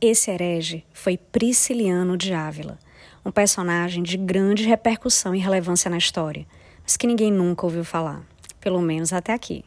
Esse 0.00 0.30
herege 0.30 0.84
foi 0.92 1.16
Prisciliano 1.16 2.16
de 2.16 2.34
Ávila, 2.34 2.78
um 3.26 3.32
personagem 3.32 4.04
de 4.04 4.16
grande 4.16 4.62
repercussão 4.62 5.34
e 5.34 5.40
relevância 5.40 5.90
na 5.90 5.98
história, 5.98 6.46
mas 6.84 6.96
que 6.96 7.08
ninguém 7.08 7.32
nunca 7.32 7.66
ouviu 7.66 7.84
falar, 7.84 8.24
pelo 8.60 8.80
menos 8.80 9.12
até 9.12 9.32
aqui. 9.32 9.64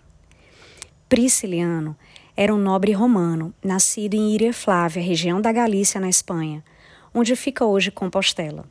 Prisciliano 1.09 1.93
era 2.37 2.55
um 2.55 2.57
nobre 2.57 2.93
romano, 2.93 3.53
nascido 3.61 4.13
em 4.13 4.33
Iria 4.33 4.53
Flávia, 4.53 5.03
região 5.03 5.41
da 5.41 5.51
Galícia, 5.51 5.99
na 5.99 6.07
Espanha, 6.07 6.63
onde 7.13 7.35
fica 7.35 7.65
hoje 7.65 7.91
Compostela. 7.91 8.63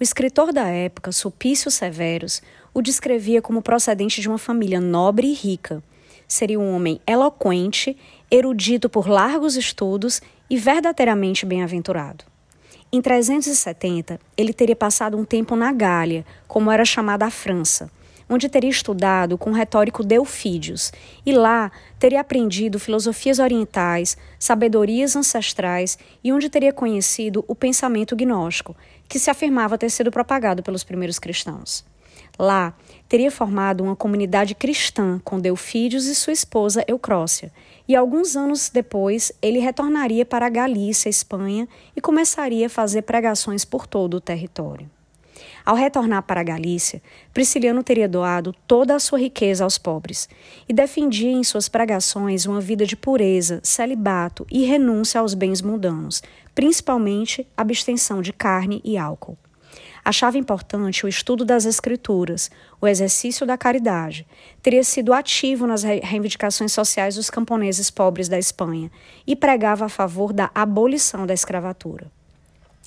O 0.00 0.02
escritor 0.02 0.50
da 0.50 0.66
época, 0.66 1.12
Sulpício 1.12 1.70
Severus, 1.70 2.40
o 2.72 2.80
descrevia 2.80 3.42
como 3.42 3.60
procedente 3.60 4.22
de 4.22 4.28
uma 4.28 4.38
família 4.38 4.80
nobre 4.80 5.26
e 5.26 5.34
rica. 5.34 5.82
Seria 6.26 6.58
um 6.58 6.74
homem 6.74 7.02
eloquente, 7.06 7.98
erudito 8.30 8.88
por 8.88 9.08
largos 9.08 9.56
estudos 9.56 10.22
e 10.48 10.56
verdadeiramente 10.56 11.44
bem-aventurado. 11.44 12.24
Em 12.92 13.02
370, 13.02 14.20
ele 14.36 14.52
teria 14.52 14.76
passado 14.76 15.16
um 15.16 15.24
tempo 15.24 15.56
na 15.56 15.72
Gália, 15.72 16.24
como 16.46 16.70
era 16.70 16.84
chamada 16.84 17.26
a 17.26 17.30
França, 17.30 17.90
onde 18.28 18.48
teria 18.48 18.70
estudado 18.70 19.36
com 19.36 19.50
o 19.50 19.52
retórico 19.52 20.04
Delfídios, 20.04 20.92
e 21.24 21.32
lá 21.32 21.70
teria 21.98 22.20
aprendido 22.20 22.78
filosofias 22.78 23.40
orientais, 23.40 24.16
sabedorias 24.38 25.16
ancestrais 25.16 25.98
e 26.22 26.32
onde 26.32 26.48
teria 26.48 26.72
conhecido 26.72 27.44
o 27.48 27.54
pensamento 27.54 28.14
gnóstico, 28.14 28.76
que 29.08 29.18
se 29.18 29.30
afirmava 29.30 29.78
ter 29.78 29.90
sido 29.90 30.10
propagado 30.10 30.62
pelos 30.62 30.84
primeiros 30.84 31.18
cristãos. 31.18 31.84
Lá, 32.38 32.74
teria 33.08 33.30
formado 33.30 33.82
uma 33.82 33.96
comunidade 33.96 34.54
cristã 34.54 35.20
com 35.24 35.40
Delfídios 35.40 36.06
e 36.06 36.14
sua 36.14 36.32
esposa 36.32 36.84
Eucrócia, 36.86 37.52
e 37.88 37.94
alguns 37.94 38.36
anos 38.36 38.68
depois 38.68 39.32
ele 39.40 39.58
retornaria 39.58 40.24
para 40.24 40.46
a 40.46 40.50
Galícia, 40.50 41.08
Espanha, 41.08 41.68
e 41.94 42.00
começaria 42.00 42.66
a 42.66 42.70
fazer 42.70 43.02
pregações 43.02 43.64
por 43.64 43.86
todo 43.86 44.14
o 44.14 44.20
território. 44.20 44.90
Ao 45.64 45.74
retornar 45.74 46.22
para 46.22 46.40
a 46.40 46.44
Galícia, 46.44 47.02
Prisciliano 47.34 47.82
teria 47.82 48.08
doado 48.08 48.54
toda 48.68 48.94
a 48.94 49.00
sua 49.00 49.18
riqueza 49.18 49.64
aos 49.64 49.76
pobres 49.76 50.28
e 50.68 50.72
defendia 50.72 51.32
em 51.32 51.42
suas 51.42 51.68
pregações 51.68 52.46
uma 52.46 52.60
vida 52.60 52.86
de 52.86 52.96
pureza, 52.96 53.60
celibato 53.64 54.46
e 54.50 54.64
renúncia 54.64 55.20
aos 55.20 55.34
bens 55.34 55.60
mundanos, 55.60 56.22
principalmente 56.54 57.46
abstenção 57.56 58.22
de 58.22 58.32
carne 58.32 58.80
e 58.84 58.96
álcool. 58.96 59.36
Achava 60.06 60.38
importante 60.38 61.04
o 61.04 61.08
estudo 61.08 61.44
das 61.44 61.64
Escrituras, 61.64 62.48
o 62.80 62.86
exercício 62.86 63.44
da 63.44 63.58
caridade. 63.58 64.24
Teria 64.62 64.84
sido 64.84 65.12
ativo 65.12 65.66
nas 65.66 65.82
reivindicações 65.82 66.70
sociais 66.70 67.16
dos 67.16 67.28
camponeses 67.28 67.90
pobres 67.90 68.28
da 68.28 68.38
Espanha 68.38 68.88
e 69.26 69.34
pregava 69.34 69.86
a 69.86 69.88
favor 69.88 70.32
da 70.32 70.48
abolição 70.54 71.26
da 71.26 71.34
escravatura. 71.34 72.06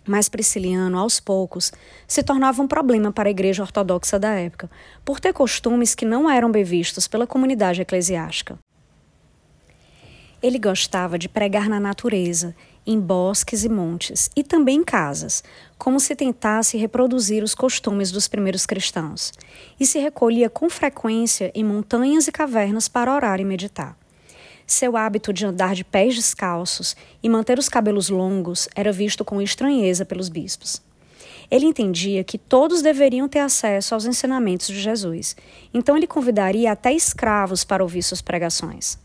Mas 0.08 0.30
Prisciliano, 0.30 0.98
aos 0.98 1.20
poucos, 1.20 1.74
se 2.08 2.24
tornava 2.24 2.62
um 2.62 2.68
problema 2.70 3.12
para 3.12 3.28
a 3.28 3.32
igreja 3.32 3.64
ortodoxa 3.64 4.18
da 4.18 4.30
época, 4.36 4.72
por 5.04 5.20
ter 5.20 5.34
costumes 5.34 5.94
que 5.94 6.06
não 6.06 6.30
eram 6.30 6.50
bem 6.50 6.64
vistos 6.64 7.06
pela 7.06 7.28
comunidade 7.28 7.82
eclesiástica. 7.82 8.58
Ele 10.42 10.58
gostava 10.58 11.20
de 11.20 11.28
pregar 11.28 11.68
na 11.68 11.82
natureza 11.82 12.56
em 12.86 13.00
bosques 13.00 13.64
e 13.64 13.70
montes, 13.70 14.30
e 14.36 14.44
também 14.44 14.78
em 14.78 14.84
casas, 14.84 15.44
como 15.78 16.00
se 16.00 16.16
tentasse 16.16 16.78
reproduzir 16.78 17.44
os 17.44 17.56
costumes 17.56 18.12
dos 18.12 18.28
primeiros 18.28 18.66
cristãos, 18.66 19.32
e 19.80 19.86
se 19.86 20.00
recolhia 20.00 20.50
com 20.50 20.70
frequência 20.70 21.52
em 21.54 21.64
montanhas 21.64 22.28
e 22.28 22.32
cavernas 22.32 22.88
para 22.88 23.14
orar 23.14 23.40
e 23.40 23.46
meditar. 23.46 23.98
Seu 24.66 24.96
hábito 24.96 25.34
de 25.34 25.46
andar 25.46 25.74
de 25.74 25.84
pés 25.84 26.16
descalços 26.16 26.96
e 27.24 27.28
manter 27.28 27.58
os 27.58 27.68
cabelos 27.68 28.10
longos 28.10 28.70
era 28.76 28.92
visto 28.92 29.26
com 29.26 29.42
estranheza 29.42 30.06
pelos 30.06 30.30
bispos. 30.30 30.82
Ele 31.50 31.66
entendia 31.66 32.24
que 32.24 32.38
todos 32.38 32.82
deveriam 32.82 33.28
ter 33.28 33.40
acesso 33.40 33.96
aos 33.96 34.06
ensinamentos 34.06 34.68
de 34.68 34.80
Jesus, 34.80 35.36
então 35.74 35.98
ele 35.98 36.06
convidaria 36.06 36.72
até 36.72 36.94
escravos 36.94 37.64
para 37.64 37.82
ouvir 37.82 38.04
suas 38.04 38.22
pregações. 38.22 39.00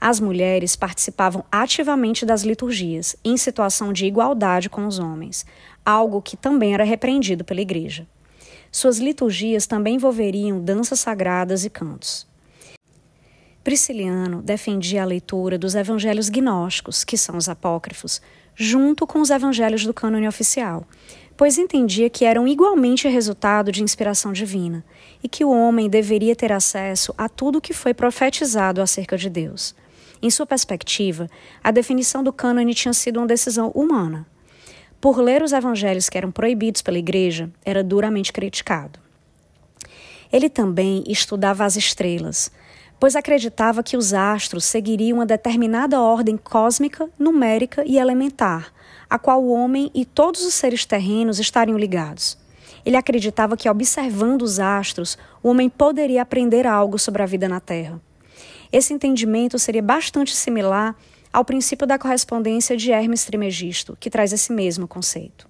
As 0.00 0.20
mulheres 0.20 0.76
participavam 0.76 1.44
ativamente 1.50 2.26
das 2.26 2.42
liturgias, 2.42 3.16
em 3.24 3.36
situação 3.36 3.92
de 3.92 4.06
igualdade 4.06 4.68
com 4.68 4.86
os 4.86 4.98
homens, 4.98 5.46
algo 5.84 6.20
que 6.20 6.36
também 6.36 6.74
era 6.74 6.84
repreendido 6.84 7.44
pela 7.44 7.60
Igreja. 7.60 8.06
Suas 8.70 8.98
liturgias 8.98 9.66
também 9.66 9.94
envolveriam 9.94 10.60
danças 10.60 11.00
sagradas 11.00 11.64
e 11.64 11.70
cantos. 11.70 12.26
Prisciliano 13.62 14.42
defendia 14.42 15.02
a 15.02 15.06
leitura 15.06 15.56
dos 15.56 15.74
evangelhos 15.74 16.28
gnósticos, 16.28 17.02
que 17.02 17.16
são 17.16 17.38
os 17.38 17.48
apócrifos, 17.48 18.20
junto 18.54 19.06
com 19.06 19.20
os 19.20 19.30
evangelhos 19.30 19.86
do 19.86 19.94
cânone 19.94 20.28
oficial, 20.28 20.86
pois 21.36 21.56
entendia 21.56 22.10
que 22.10 22.24
eram 22.24 22.46
igualmente 22.46 23.08
resultado 23.08 23.72
de 23.72 23.82
inspiração 23.82 24.32
divina 24.32 24.84
e 25.22 25.28
que 25.28 25.44
o 25.44 25.50
homem 25.50 25.88
deveria 25.88 26.36
ter 26.36 26.52
acesso 26.52 27.14
a 27.16 27.28
tudo 27.28 27.58
o 27.58 27.60
que 27.60 27.72
foi 27.72 27.94
profetizado 27.94 28.82
acerca 28.82 29.16
de 29.16 29.30
Deus. 29.30 29.74
Em 30.24 30.30
sua 30.30 30.46
perspectiva, 30.46 31.28
a 31.62 31.70
definição 31.70 32.24
do 32.24 32.32
cânone 32.32 32.72
tinha 32.72 32.94
sido 32.94 33.18
uma 33.18 33.26
decisão 33.26 33.68
humana. 33.74 34.26
Por 34.98 35.18
ler 35.18 35.42
os 35.42 35.52
evangelhos 35.52 36.08
que 36.08 36.16
eram 36.16 36.30
proibidos 36.30 36.80
pela 36.80 36.96
igreja, 36.96 37.50
era 37.62 37.84
duramente 37.84 38.32
criticado. 38.32 38.98
Ele 40.32 40.48
também 40.48 41.04
estudava 41.06 41.66
as 41.66 41.76
estrelas, 41.76 42.50
pois 42.98 43.14
acreditava 43.14 43.82
que 43.82 43.98
os 43.98 44.14
astros 44.14 44.64
seguiriam 44.64 45.18
uma 45.18 45.26
determinada 45.26 46.00
ordem 46.00 46.38
cósmica, 46.38 47.06
numérica 47.18 47.84
e 47.84 47.98
elementar, 47.98 48.72
a 49.10 49.18
qual 49.18 49.44
o 49.44 49.52
homem 49.52 49.90
e 49.94 50.06
todos 50.06 50.42
os 50.42 50.54
seres 50.54 50.86
terrenos 50.86 51.38
estariam 51.38 51.76
ligados. 51.76 52.38
Ele 52.82 52.96
acreditava 52.96 53.58
que, 53.58 53.68
observando 53.68 54.40
os 54.40 54.58
astros, 54.58 55.18
o 55.42 55.50
homem 55.50 55.68
poderia 55.68 56.22
aprender 56.22 56.66
algo 56.66 56.98
sobre 56.98 57.22
a 57.22 57.26
vida 57.26 57.46
na 57.46 57.60
Terra. 57.60 58.00
Esse 58.72 58.92
entendimento 58.92 59.58
seria 59.58 59.82
bastante 59.82 60.34
similar 60.34 60.96
ao 61.32 61.44
princípio 61.44 61.86
da 61.86 61.98
correspondência 61.98 62.76
de 62.76 62.92
Hermes 62.92 63.24
Trismegisto, 63.24 63.96
que 63.98 64.08
traz 64.08 64.32
esse 64.32 64.52
mesmo 64.52 64.86
conceito. 64.86 65.48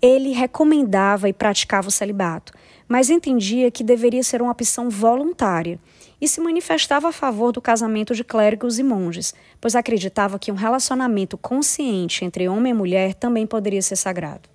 Ele 0.00 0.32
recomendava 0.32 1.28
e 1.28 1.32
praticava 1.32 1.88
o 1.88 1.90
celibato, 1.90 2.52
mas 2.86 3.10
entendia 3.10 3.70
que 3.70 3.82
deveria 3.82 4.22
ser 4.22 4.40
uma 4.40 4.52
opção 4.52 4.88
voluntária 4.88 5.78
e 6.20 6.26
se 6.26 6.40
manifestava 6.40 7.08
a 7.08 7.12
favor 7.12 7.52
do 7.52 7.60
casamento 7.60 8.14
de 8.14 8.24
clérigos 8.24 8.78
e 8.78 8.82
monges, 8.82 9.34
pois 9.60 9.74
acreditava 9.74 10.38
que 10.38 10.50
um 10.50 10.56
relacionamento 10.56 11.36
consciente 11.36 12.24
entre 12.24 12.48
homem 12.48 12.72
e 12.72 12.74
mulher 12.74 13.14
também 13.14 13.46
poderia 13.46 13.82
ser 13.82 13.96
sagrado. 13.96 14.48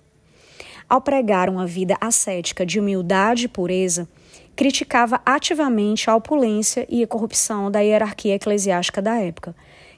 Ao 0.88 1.00
pregar 1.00 1.48
uma 1.48 1.66
vida 1.66 1.96
ascética 2.00 2.66
de 2.66 2.78
humildade 2.78 3.46
e 3.46 3.48
pureza, 3.48 4.08
criticava 4.54 5.20
ativamente 5.24 6.08
a 6.08 6.16
opulência 6.16 6.86
e 6.88 7.02
a 7.02 7.06
corrupção 7.06 7.70
da 7.70 7.80
hierarquia 7.80 8.34
eclesiástica 8.34 9.02
da 9.02 9.16
época, 9.16 9.54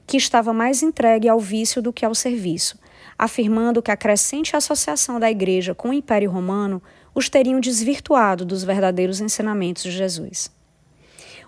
que 0.07 0.17
estava 0.17 0.53
mais 0.53 0.83
entregue 0.83 1.29
ao 1.29 1.39
vício 1.39 1.83
do 1.83 1.93
que 1.93 2.05
ao 2.05 2.15
serviço, 2.15 2.79
afirmando 3.19 3.83
que 3.83 3.91
a 3.91 3.97
crescente 3.97 4.57
associação 4.57 5.19
da 5.19 5.31
Igreja 5.31 5.75
com 5.75 5.91
o 5.91 5.93
Império 5.93 6.31
Romano 6.31 6.83
os 7.15 7.29
teriam 7.29 7.61
desvirtuado 7.61 8.45
dos 8.45 8.63
verdadeiros 8.63 9.21
ensinamentos 9.21 9.83
de 9.83 9.91
Jesus. 9.91 10.51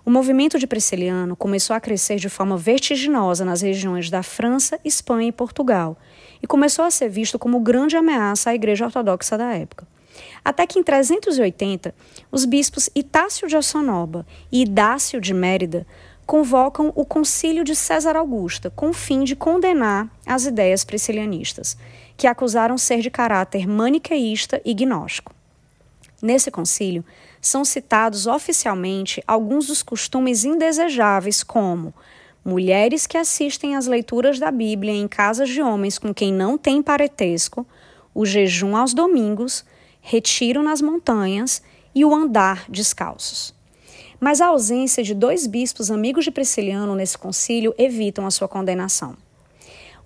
O 0.05 0.11
movimento 0.11 0.59
de 0.59 0.67
Prisciliano 0.67 1.37
começou 1.37 1.77
a 1.77 1.81
crescer 1.81 2.17
de 2.17 2.31
forma 2.31 2.57
vertiginosa 2.57 3.45
nas 3.45 3.61
regiões 3.61 4.09
da 4.09 4.23
França, 4.23 4.81
Espanha 4.83 5.29
e 5.29 5.33
Portugal, 5.33 5.99
e 6.43 6.47
começou 6.47 6.85
a 6.85 6.91
ser 6.91 7.11
visto 7.11 7.38
como 7.38 7.61
grande 7.61 7.97
ameaça 7.97 8.50
à 8.50 8.55
Igreja 8.55 8.87
Ortodoxa 8.87 9.37
da 9.37 9.53
época. 9.53 9.87
Até 10.49 10.67
que 10.67 10.78
em 10.78 10.83
380, 10.83 11.95
os 12.33 12.47
bispos 12.47 12.88
Itácio 12.95 13.47
de 13.47 13.55
Assonoba 13.55 14.26
e 14.50 14.62
Idácio 14.62 15.21
de 15.21 15.35
Mérida 15.35 15.87
convocam 16.25 16.90
o 16.97 17.05
Concílio 17.05 17.62
de 17.62 17.76
César 17.76 18.17
Augusta 18.17 18.71
com 18.71 18.88
o 18.88 18.95
fim 18.95 19.25
de 19.25 19.37
condenar 19.37 20.11
as 20.25 20.47
ideias 20.47 20.85
priscilianistas, 20.85 21.76
que 22.17 22.26
acusaram 22.26 22.78
ser 22.78 23.00
de 23.00 23.11
caráter 23.11 23.69
maniqueísta 23.69 24.59
e 24.64 24.73
gnóstico. 24.73 25.35
Nesse 26.23 26.50
concílio, 26.50 27.05
são 27.43 27.62
citados 27.62 28.26
oficialmente 28.26 29.23
alguns 29.26 29.67
dos 29.67 29.83
costumes 29.83 30.47
indesejáveis, 30.47 31.43
como 31.43 31.93
mulheres 32.43 33.07
que 33.07 33.19
assistem 33.19 33.76
às 33.76 33.87
leituras 33.87 34.38
da 34.38 34.50
Bíblia 34.50 34.95
em 34.95 35.07
casas 35.07 35.50
de 35.50 35.61
homens 35.61 35.99
com 35.99 36.14
quem 36.14 36.33
não 36.33 36.57
tem 36.57 36.83
parentesco, 36.83 37.67
o 38.14 38.25
jejum 38.25 38.75
aos 38.75 38.95
domingos, 38.95 39.62
retiro 40.09 40.62
nas 40.62 40.81
montanhas 40.81 41.61
e 41.95 42.03
o 42.03 42.15
andar 42.15 42.65
descalços. 42.67 43.55
Mas 44.19 44.41
a 44.41 44.47
ausência 44.47 45.05
de 45.05 45.15
dois 45.15 45.47
bispos 45.47 45.91
amigos 45.91 46.25
de 46.25 46.31
Prisciliano 46.31 46.95
nesse 46.95 47.19
concílio 47.19 47.75
evitam 47.77 48.27
a 48.27 48.31
sua 48.31 48.49
condenação. 48.49 49.15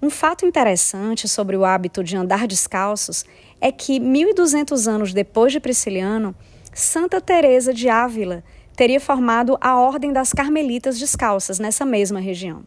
Um 0.03 0.11
fato 0.11 0.45
interessante 0.45 1.29
sobre 1.29 1.57
o 1.57 1.65
hábito 1.65 2.03
de 2.03 2.17
andar 2.17 2.49
descalços 2.49 3.25
é 3.61 3.71
que 3.71 4.01
1200 4.01 4.89
anos 4.89 5.13
depois 5.13 5.53
de 5.53 5.61
Prisciliano, 5.61 6.35
Santa 6.75 7.21
Teresa 7.21 7.73
de 7.73 7.89
Ávila 7.89 8.43
teria 8.75 8.99
formado 8.99 9.57
a 9.61 9.79
Ordem 9.79 10.13
das 10.13 10.33
Carmelitas 10.33 10.99
Descalças 10.99 11.61
nessa 11.61 11.85
mesma 11.85 12.19
região. 12.19 12.65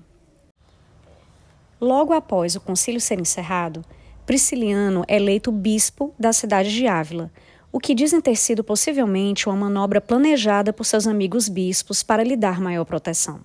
Logo 1.81 2.13
após 2.13 2.55
o 2.55 2.61
concílio 2.61 3.01
ser 3.01 3.19
encerrado, 3.19 3.83
Prisciliano 4.25 5.03
é 5.07 5.17
eleito 5.17 5.51
bispo 5.51 6.13
da 6.17 6.33
cidade 6.33 6.73
de 6.73 6.87
Ávila, 6.87 7.31
o 7.71 7.79
que 7.79 7.93
dizem 7.93 8.19
ter 8.19 8.35
sido 8.35 8.63
possivelmente 8.63 9.47
uma 9.47 9.55
manobra 9.55 10.01
planejada 10.01 10.73
por 10.73 10.83
seus 10.83 11.05
amigos 11.05 11.47
bispos 11.47 12.01
para 12.01 12.23
lhe 12.23 12.35
dar 12.35 12.59
maior 12.59 12.85
proteção. 12.85 13.41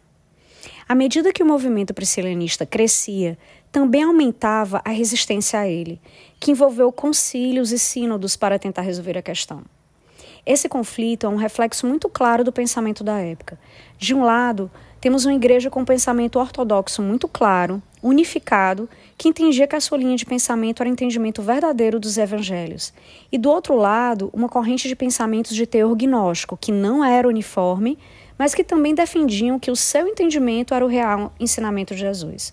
À 0.89 0.95
medida 0.95 1.33
que 1.33 1.43
o 1.43 1.47
movimento 1.47 1.93
priscilianista 1.93 2.65
crescia, 2.65 3.37
também 3.71 4.03
aumentava 4.03 4.81
a 4.85 4.91
resistência 4.91 5.61
a 5.61 5.69
ele, 5.69 6.01
que 6.39 6.51
envolveu 6.51 6.91
concílios 6.91 7.73
e 7.73 7.79
sínodos 7.79 8.35
para 8.35 8.59
tentar 8.59 8.83
resolver 8.83 9.19
a 9.19 9.23
questão. 9.23 9.63
Esse 10.45 10.69
conflito 10.69 11.27
é 11.27 11.29
um 11.29 11.37
reflexo 11.37 11.87
muito 11.87 12.09
claro 12.09 12.43
do 12.43 12.53
pensamento 12.53 13.05
da 13.05 13.19
época. 13.19 13.59
De 13.99 14.15
um 14.15 14.25
lado, 14.25 14.71
temos 15.01 15.25
uma 15.25 15.35
igreja 15.35 15.71
com 15.71 15.81
um 15.81 15.85
pensamento 15.85 16.39
ortodoxo 16.39 17.01
muito 17.01 17.27
claro, 17.27 17.83
unificado, 18.03 18.89
que 19.17 19.29
entendia 19.29 19.67
que 19.67 19.77
a 19.77 19.81
sua 19.81 19.97
linha 19.97 20.17
de 20.17 20.27
pensamento 20.27 20.83
era 20.83 20.91
o 20.91 20.93
entendimento 20.93 21.41
verdadeiro 21.41 21.99
dos 21.99 22.19
evangelhos. 22.19 22.93
E 23.33 23.39
do 23.39 23.51
outro 23.51 23.75
lado, 23.77 24.29
uma 24.33 24.49
corrente 24.49 24.89
de 24.89 24.97
pensamentos 24.97 25.55
de 25.55 25.67
teor 25.67 25.97
gnóstico, 25.97 26.57
que 26.57 26.71
não 26.71 27.05
era 27.05 27.29
uniforme, 27.29 27.99
mas 28.39 28.55
que 28.55 28.65
também 28.65 28.95
defendiam 28.95 29.59
que 29.59 29.71
o 29.71 29.77
seu 29.77 30.07
entendimento 30.07 30.75
era 30.75 30.85
o 30.85 30.89
real 30.89 31.33
ensinamento 31.39 31.95
de 31.95 32.01
Jesus. 32.01 32.53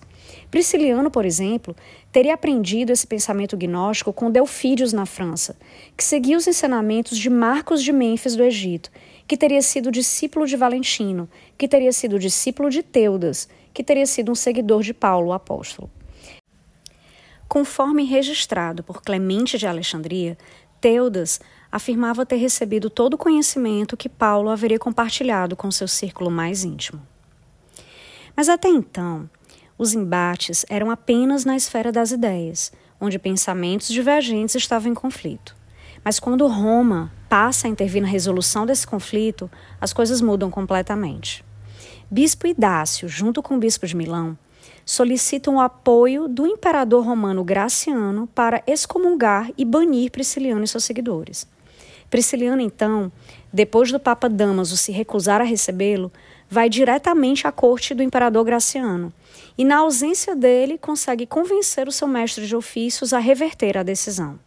Prisciliano, 0.50 1.10
por 1.10 1.24
exemplo, 1.24 1.74
teria 2.10 2.34
aprendido 2.34 2.92
esse 2.92 3.06
pensamento 3.06 3.56
gnóstico 3.56 4.12
com 4.12 4.30
Delfídios 4.30 4.92
na 4.92 5.06
França, 5.06 5.56
que 5.96 6.04
seguia 6.04 6.36
os 6.36 6.46
ensinamentos 6.46 7.18
de 7.18 7.28
Marcos 7.28 7.82
de 7.82 7.92
Mênfis 7.92 8.34
do 8.34 8.42
Egito, 8.42 8.90
que 9.26 9.36
teria 9.36 9.60
sido 9.60 9.90
discípulo 9.90 10.46
de 10.46 10.56
Valentino, 10.56 11.28
que 11.56 11.68
teria 11.68 11.92
sido 11.92 12.18
discípulo 12.18 12.70
de 12.70 12.82
Teudas, 12.82 13.48
que 13.74 13.84
teria 13.84 14.06
sido 14.06 14.32
um 14.32 14.34
seguidor 14.34 14.82
de 14.82 14.94
Paulo, 14.94 15.28
o 15.28 15.32
apóstolo. 15.32 15.90
Conforme 17.46 18.04
registrado 18.04 18.82
por 18.82 19.02
Clemente 19.02 19.56
de 19.58 19.66
Alexandria, 19.66 20.36
Teudas 20.80 21.40
afirmava 21.70 22.24
ter 22.24 22.36
recebido 22.36 22.88
todo 22.88 23.14
o 23.14 23.18
conhecimento 23.18 23.96
que 23.96 24.08
Paulo 24.08 24.48
haveria 24.50 24.78
compartilhado 24.78 25.56
com 25.56 25.70
seu 25.70 25.88
círculo 25.88 26.30
mais 26.30 26.64
íntimo. 26.64 27.00
Mas 28.36 28.48
até 28.48 28.68
então, 28.68 29.28
os 29.78 29.94
embates 29.94 30.66
eram 30.68 30.90
apenas 30.90 31.44
na 31.44 31.56
esfera 31.56 31.92
das 31.92 32.10
ideias, 32.10 32.72
onde 33.00 33.18
pensamentos 33.18 33.88
divergentes 33.88 34.56
estavam 34.56 34.90
em 34.90 34.94
conflito. 34.94 35.54
Mas 36.04 36.18
quando 36.18 36.46
Roma 36.48 37.12
passa 37.28 37.68
a 37.68 37.70
intervir 37.70 38.02
na 38.02 38.08
resolução 38.08 38.66
desse 38.66 38.86
conflito, 38.86 39.48
as 39.80 39.92
coisas 39.92 40.20
mudam 40.20 40.50
completamente. 40.50 41.44
Bispo 42.10 42.46
Idácio, 42.46 43.08
junto 43.08 43.42
com 43.42 43.54
o 43.54 43.58
bispo 43.58 43.86
de 43.86 43.96
Milão, 43.96 44.36
solicitam 44.84 45.56
o 45.56 45.60
apoio 45.60 46.26
do 46.26 46.46
imperador 46.46 47.04
romano 47.04 47.44
Graciano 47.44 48.26
para 48.28 48.62
excomungar 48.66 49.50
e 49.56 49.64
banir 49.64 50.10
Prisciliano 50.10 50.64
e 50.64 50.68
seus 50.68 50.84
seguidores. 50.84 51.46
Prisciliano, 52.10 52.62
então, 52.62 53.12
depois 53.52 53.92
do 53.92 54.00
Papa 54.00 54.28
Damaso 54.28 54.76
se 54.76 54.90
recusar 54.90 55.42
a 55.42 55.44
recebê-lo, 55.44 56.10
vai 56.48 56.70
diretamente 56.70 57.46
à 57.46 57.52
corte 57.52 57.94
do 57.94 58.02
imperador 58.02 58.44
Graciano 58.44 59.12
e, 59.58 59.64
na 59.64 59.78
ausência 59.78 60.36
dele, 60.36 60.78
consegue 60.78 61.26
convencer 61.26 61.88
o 61.88 61.92
seu 61.92 62.06
mestre 62.06 62.46
de 62.46 62.54
ofícios 62.54 63.12
a 63.12 63.18
reverter 63.18 63.76
a 63.76 63.82
decisão. 63.82 64.38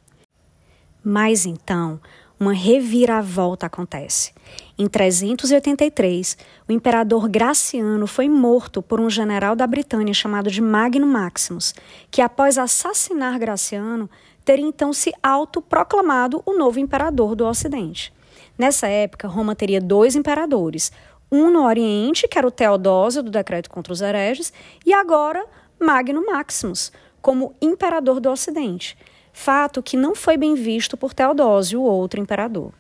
Mas 1.03 1.45
então, 1.45 1.99
uma 2.39 2.53
reviravolta 2.53 3.67
acontece. 3.67 4.33
Em 4.77 4.87
383, 4.87 6.37
o 6.67 6.71
imperador 6.71 7.27
Graciano 7.29 8.07
foi 8.07 8.27
morto 8.29 8.81
por 8.81 8.99
um 8.99 9.09
general 9.09 9.55
da 9.55 9.67
Britânia 9.67 10.13
chamado 10.13 10.49
de 10.49 10.61
Magno 10.61 11.05
Maximus, 11.05 11.75
que 12.09 12.21
após 12.21 12.57
assassinar 12.57 13.37
Graciano, 13.37 14.09
teria 14.43 14.65
então 14.65 14.91
se 14.91 15.13
autoproclamado 15.21 16.41
o 16.45 16.57
novo 16.57 16.79
imperador 16.79 17.35
do 17.35 17.45
Ocidente. 17.45 18.11
Nessa 18.57 18.87
época, 18.87 19.27
Roma 19.27 19.55
teria 19.55 19.81
dois 19.81 20.15
imperadores, 20.15 20.91
um 21.31 21.49
no 21.49 21.65
Oriente, 21.65 22.27
que 22.27 22.37
era 22.37 22.45
o 22.45 22.51
Teodósio 22.51 23.23
do 23.23 23.31
decreto 23.31 23.69
contra 23.69 23.93
os 23.93 24.01
hereges, 24.01 24.51
e 24.85 24.93
agora 24.93 25.45
Magno 25.79 26.25
Maximus, 26.25 26.91
como 27.21 27.55
imperador 27.61 28.19
do 28.19 28.29
Ocidente, 28.29 28.97
fato 29.31 29.81
que 29.81 29.95
não 29.95 30.13
foi 30.13 30.35
bem 30.35 30.55
visto 30.55 30.97
por 30.97 31.13
Teodósio, 31.13 31.81
outro 31.81 32.19
imperador. 32.19 32.73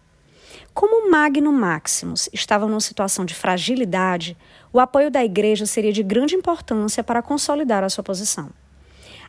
Como 0.73 1.09
Magno 1.09 1.51
Maximus 1.51 2.29
estava 2.33 2.67
numa 2.67 2.81
situação 2.81 3.23
de 3.23 3.33
fragilidade, 3.33 4.37
o 4.73 4.79
apoio 4.79 5.09
da 5.09 5.23
igreja 5.23 5.65
seria 5.65 5.93
de 5.93 6.03
grande 6.03 6.35
importância 6.35 7.03
para 7.03 7.21
consolidar 7.21 7.83
a 7.83 7.89
sua 7.89 8.03
posição. 8.03 8.49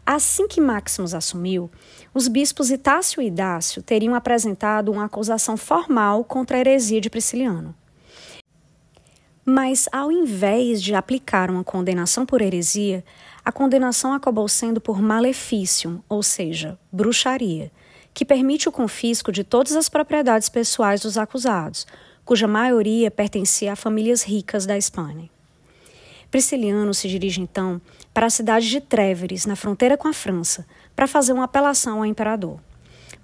Assim 0.04 0.48
que 0.48 0.60
Maximus 0.60 1.14
assumiu, 1.14 1.70
os 2.12 2.26
bispos 2.26 2.72
Itácio 2.72 3.22
e 3.22 3.26
Idácio 3.26 3.82
teriam 3.82 4.16
apresentado 4.16 4.90
uma 4.90 5.04
acusação 5.04 5.56
formal 5.56 6.24
contra 6.24 6.56
a 6.56 6.60
heresia 6.60 7.00
de 7.00 7.08
Prisciliano. 7.08 7.72
Mas, 9.44 9.88
ao 9.90 10.12
invés 10.12 10.80
de 10.80 10.94
aplicar 10.94 11.50
uma 11.50 11.64
condenação 11.64 12.24
por 12.24 12.40
heresia, 12.40 13.04
a 13.44 13.50
condenação 13.50 14.12
acabou 14.12 14.46
sendo 14.48 14.80
por 14.80 15.02
malefício, 15.02 16.02
ou 16.08 16.22
seja, 16.22 16.78
bruxaria, 16.92 17.72
que 18.14 18.24
permite 18.24 18.68
o 18.68 18.72
confisco 18.72 19.32
de 19.32 19.42
todas 19.42 19.74
as 19.74 19.88
propriedades 19.88 20.48
pessoais 20.48 21.00
dos 21.00 21.18
acusados, 21.18 21.86
cuja 22.24 22.46
maioria 22.46 23.10
pertencia 23.10 23.72
a 23.72 23.76
famílias 23.76 24.22
ricas 24.22 24.64
da 24.64 24.78
Espanha. 24.78 25.28
Prisciliano 26.30 26.94
se 26.94 27.08
dirige 27.08 27.40
então 27.40 27.80
para 28.14 28.26
a 28.26 28.30
cidade 28.30 28.68
de 28.68 28.80
Tréveres, 28.80 29.44
na 29.44 29.56
fronteira 29.56 29.96
com 29.96 30.06
a 30.08 30.12
França, 30.12 30.66
para 30.94 31.08
fazer 31.08 31.32
uma 31.32 31.44
apelação 31.44 31.98
ao 31.98 32.06
imperador. 32.06 32.60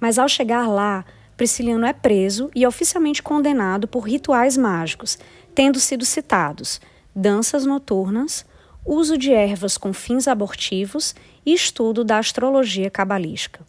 Mas 0.00 0.18
ao 0.18 0.28
chegar 0.28 0.66
lá, 0.68 1.04
Prisciliano 1.36 1.86
é 1.86 1.92
preso 1.92 2.50
e 2.54 2.66
oficialmente 2.66 3.22
condenado 3.22 3.86
por 3.86 4.00
rituais 4.00 4.56
mágicos, 4.56 5.18
tendo 5.58 5.80
sido 5.80 6.04
citados 6.04 6.80
danças 7.12 7.66
noturnas, 7.66 8.46
uso 8.86 9.18
de 9.18 9.32
ervas 9.32 9.76
com 9.76 9.92
fins 9.92 10.28
abortivos 10.28 11.16
e 11.44 11.52
estudo 11.52 12.04
da 12.04 12.18
astrologia 12.18 12.88
cabalística. 12.88 13.66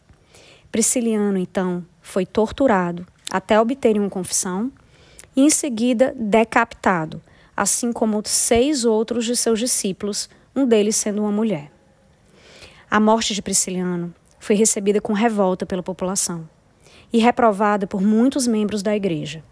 Prisciliano, 0.71 1.39
então, 1.39 1.83
foi 1.99 2.27
torturado 2.27 3.07
até 3.31 3.59
obter 3.59 3.97
uma 3.97 4.07
confissão 4.07 4.71
e, 5.35 5.41
em 5.41 5.49
seguida, 5.49 6.13
decapitado, 6.15 7.19
assim 7.57 7.91
como 7.91 8.21
seis 8.23 8.85
outros 8.85 9.25
de 9.25 9.35
seus 9.35 9.57
discípulos, 9.57 10.29
um 10.55 10.67
deles 10.67 10.95
sendo 10.95 11.23
uma 11.23 11.31
mulher. 11.31 11.71
A 12.87 12.99
morte 12.99 13.33
de 13.33 13.41
Prisciliano 13.41 14.13
foi 14.39 14.55
recebida 14.55 15.01
com 15.01 15.13
revolta 15.13 15.65
pela 15.65 15.81
população 15.81 16.47
e 17.11 17.17
reprovada 17.17 17.87
por 17.87 17.99
muitos 17.99 18.45
membros 18.45 18.83
da 18.83 18.95
igreja. 18.95 19.43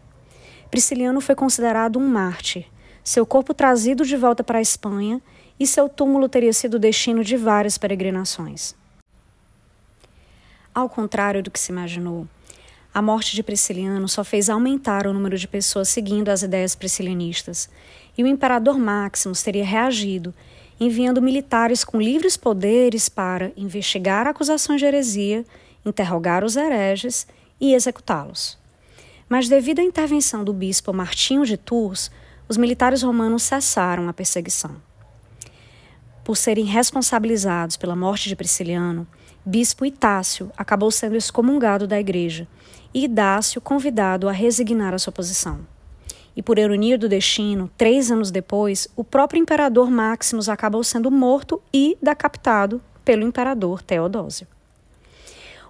Prisciliano 0.70 1.22
foi 1.22 1.36
considerado 1.36 1.98
um 1.98 2.08
mártir, 2.08 2.66
seu 3.04 3.26
corpo 3.26 3.54
trazido 3.54 4.06
de 4.06 4.18
volta 4.18 4.44
para 4.44 4.60
a 4.60 4.62
Espanha 4.62 5.22
e 5.60 5.66
seu 5.66 5.88
túmulo 5.88 6.28
teria 6.28 6.52
sido 6.52 6.78
destino 6.78 7.24
de 7.24 7.38
várias 7.38 7.78
peregrinações. 7.78 8.76
Ao 10.76 10.90
contrário 10.90 11.42
do 11.42 11.50
que 11.50 11.60
se 11.60 11.72
imaginou, 11.72 12.28
a 12.94 13.02
morte 13.02 13.36
de 13.36 13.44
Prisciliano 13.44 14.08
só 14.10 14.24
fez 14.24 14.50
aumentar 14.50 15.08
o 15.08 15.14
número 15.14 15.38
de 15.38 15.48
pessoas 15.48 15.90
seguindo 15.90 16.30
as 16.30 16.42
ideias 16.42 16.76
priscilianistas, 16.76 17.70
e 18.18 18.24
o 18.24 18.28
imperador 18.28 18.78
Maximus 18.78 19.42
teria 19.42 19.64
reagido, 19.64 20.34
enviando 20.80 21.22
militares 21.22 21.84
com 21.84 22.02
livres 22.02 22.36
poderes 22.36 23.08
para 23.08 23.52
investigar 23.56 24.28
acusações 24.28 24.80
de 24.80 24.86
heresia, 24.86 25.46
interrogar 25.86 26.44
os 26.44 26.56
hereges 26.56 27.26
e 27.60 27.74
executá-los. 27.74 28.58
Mas 29.30 29.50
devido 29.50 29.80
à 29.80 29.84
intervenção 29.84 30.44
do 30.44 30.54
bispo 30.54 30.94
Martinho 30.94 31.46
de 31.46 31.58
Tours, 31.58 32.10
os 32.48 32.58
militares 32.58 33.02
romanos 33.02 33.44
cessaram 33.44 34.08
a 34.08 34.13
perseguição. 34.13 34.76
Por 36.24 36.38
serem 36.38 36.66
responsabilizados 36.66 37.78
pela 37.78 37.96
morte 37.96 38.30
de 38.30 38.36
Prisciliano, 38.36 39.08
bispo 39.46 39.86
Itácio 39.86 40.52
acabou 40.58 40.92
sendo 40.92 41.16
excomungado 41.16 41.88
da 41.88 42.00
igreja 42.00 42.48
e 42.94 43.06
Idácio 43.06 43.62
convidado 43.62 44.28
a 44.28 44.32
resignar 44.32 44.94
a 44.94 45.00
sua 45.00 45.13
posição. 45.13 45.60
E 46.36 46.44
por 46.44 46.60
ironia 46.60 46.98
do 46.98 47.10
destino, 47.10 47.70
três 47.78 48.12
anos 48.12 48.30
depois, 48.30 48.88
o 48.96 49.04
próprio 49.04 49.42
imperador 49.42 49.90
Maximus 49.90 50.50
acabou 50.50 50.84
sendo 50.84 51.10
morto 51.10 51.62
e 51.74 51.98
decapitado 52.02 52.82
pelo 53.04 53.24
imperador 53.24 53.82
Teodósio. 53.82 54.48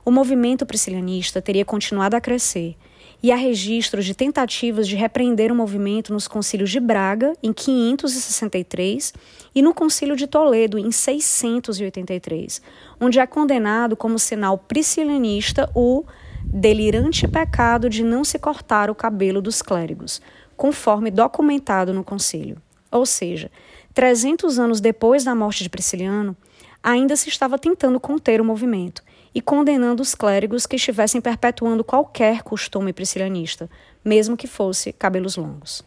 O 0.04 0.12
movimento 0.12 0.65
priscilianista 0.65 1.41
teria 1.41 1.63
continuado 1.63 2.15
a 2.15 2.22
crescer, 2.22 2.76
e 3.21 3.32
há 3.32 3.36
registros 3.36 4.06
de 4.06 4.13
tentativas 4.13 4.88
de 4.88 4.95
repreender 4.95 5.51
o 5.51 5.56
movimento 5.56 6.13
nos 6.13 6.27
concílios 6.27 6.69
de 6.69 6.80
Braga, 6.80 7.34
em 7.41 7.51
563, 7.51 9.13
e 9.56 9.62
no 9.62 9.73
concílio 9.73 10.15
de 10.15 10.27
Toledo, 10.27 10.77
em 10.77 10.91
683, 10.91 12.62
onde 12.99 13.19
é 13.19 13.25
condenado 13.25 13.95
como 13.97 14.19
sinal 14.19 14.58
priscilianista 14.58 15.69
o 15.73 16.06
delirante 16.43 17.27
pecado 17.27 17.89
de 17.89 18.03
não 18.03 18.23
se 18.23 18.38
cortar 18.38 18.89
o 18.89 18.95
cabelo 18.95 19.41
dos 19.41 19.62
clérigos, 19.62 20.21
conforme 20.56 21.12
documentado 21.12 21.93
no 21.93 22.03
concílio. 22.03 22.58
Ou 22.91 23.06
seja, 23.06 23.51
300 23.93 24.60
anos 24.60 24.80
depois 24.80 25.23
da 25.23 25.36
morte 25.36 25.63
de 25.63 25.69
Prisciliano, 25.69 26.38
ainda 26.82 27.15
se 27.15 27.30
estava 27.30 27.58
tentando 27.58 27.99
conter 27.99 28.39
o 28.39 28.45
movimento 28.45 29.03
e 29.38 29.41
condenando 29.41 30.02
os 30.02 30.15
clérigos 30.15 30.65
que 30.65 30.78
estivessem 30.78 31.21
perpetuando 31.21 31.84
qualquer 31.84 32.41
costume 32.41 32.91
priscilianista, 32.91 33.69
mesmo 34.04 34.36
que 34.36 34.47
fosse 34.47 34.91
cabelos 34.91 35.38
longos. 35.38 35.86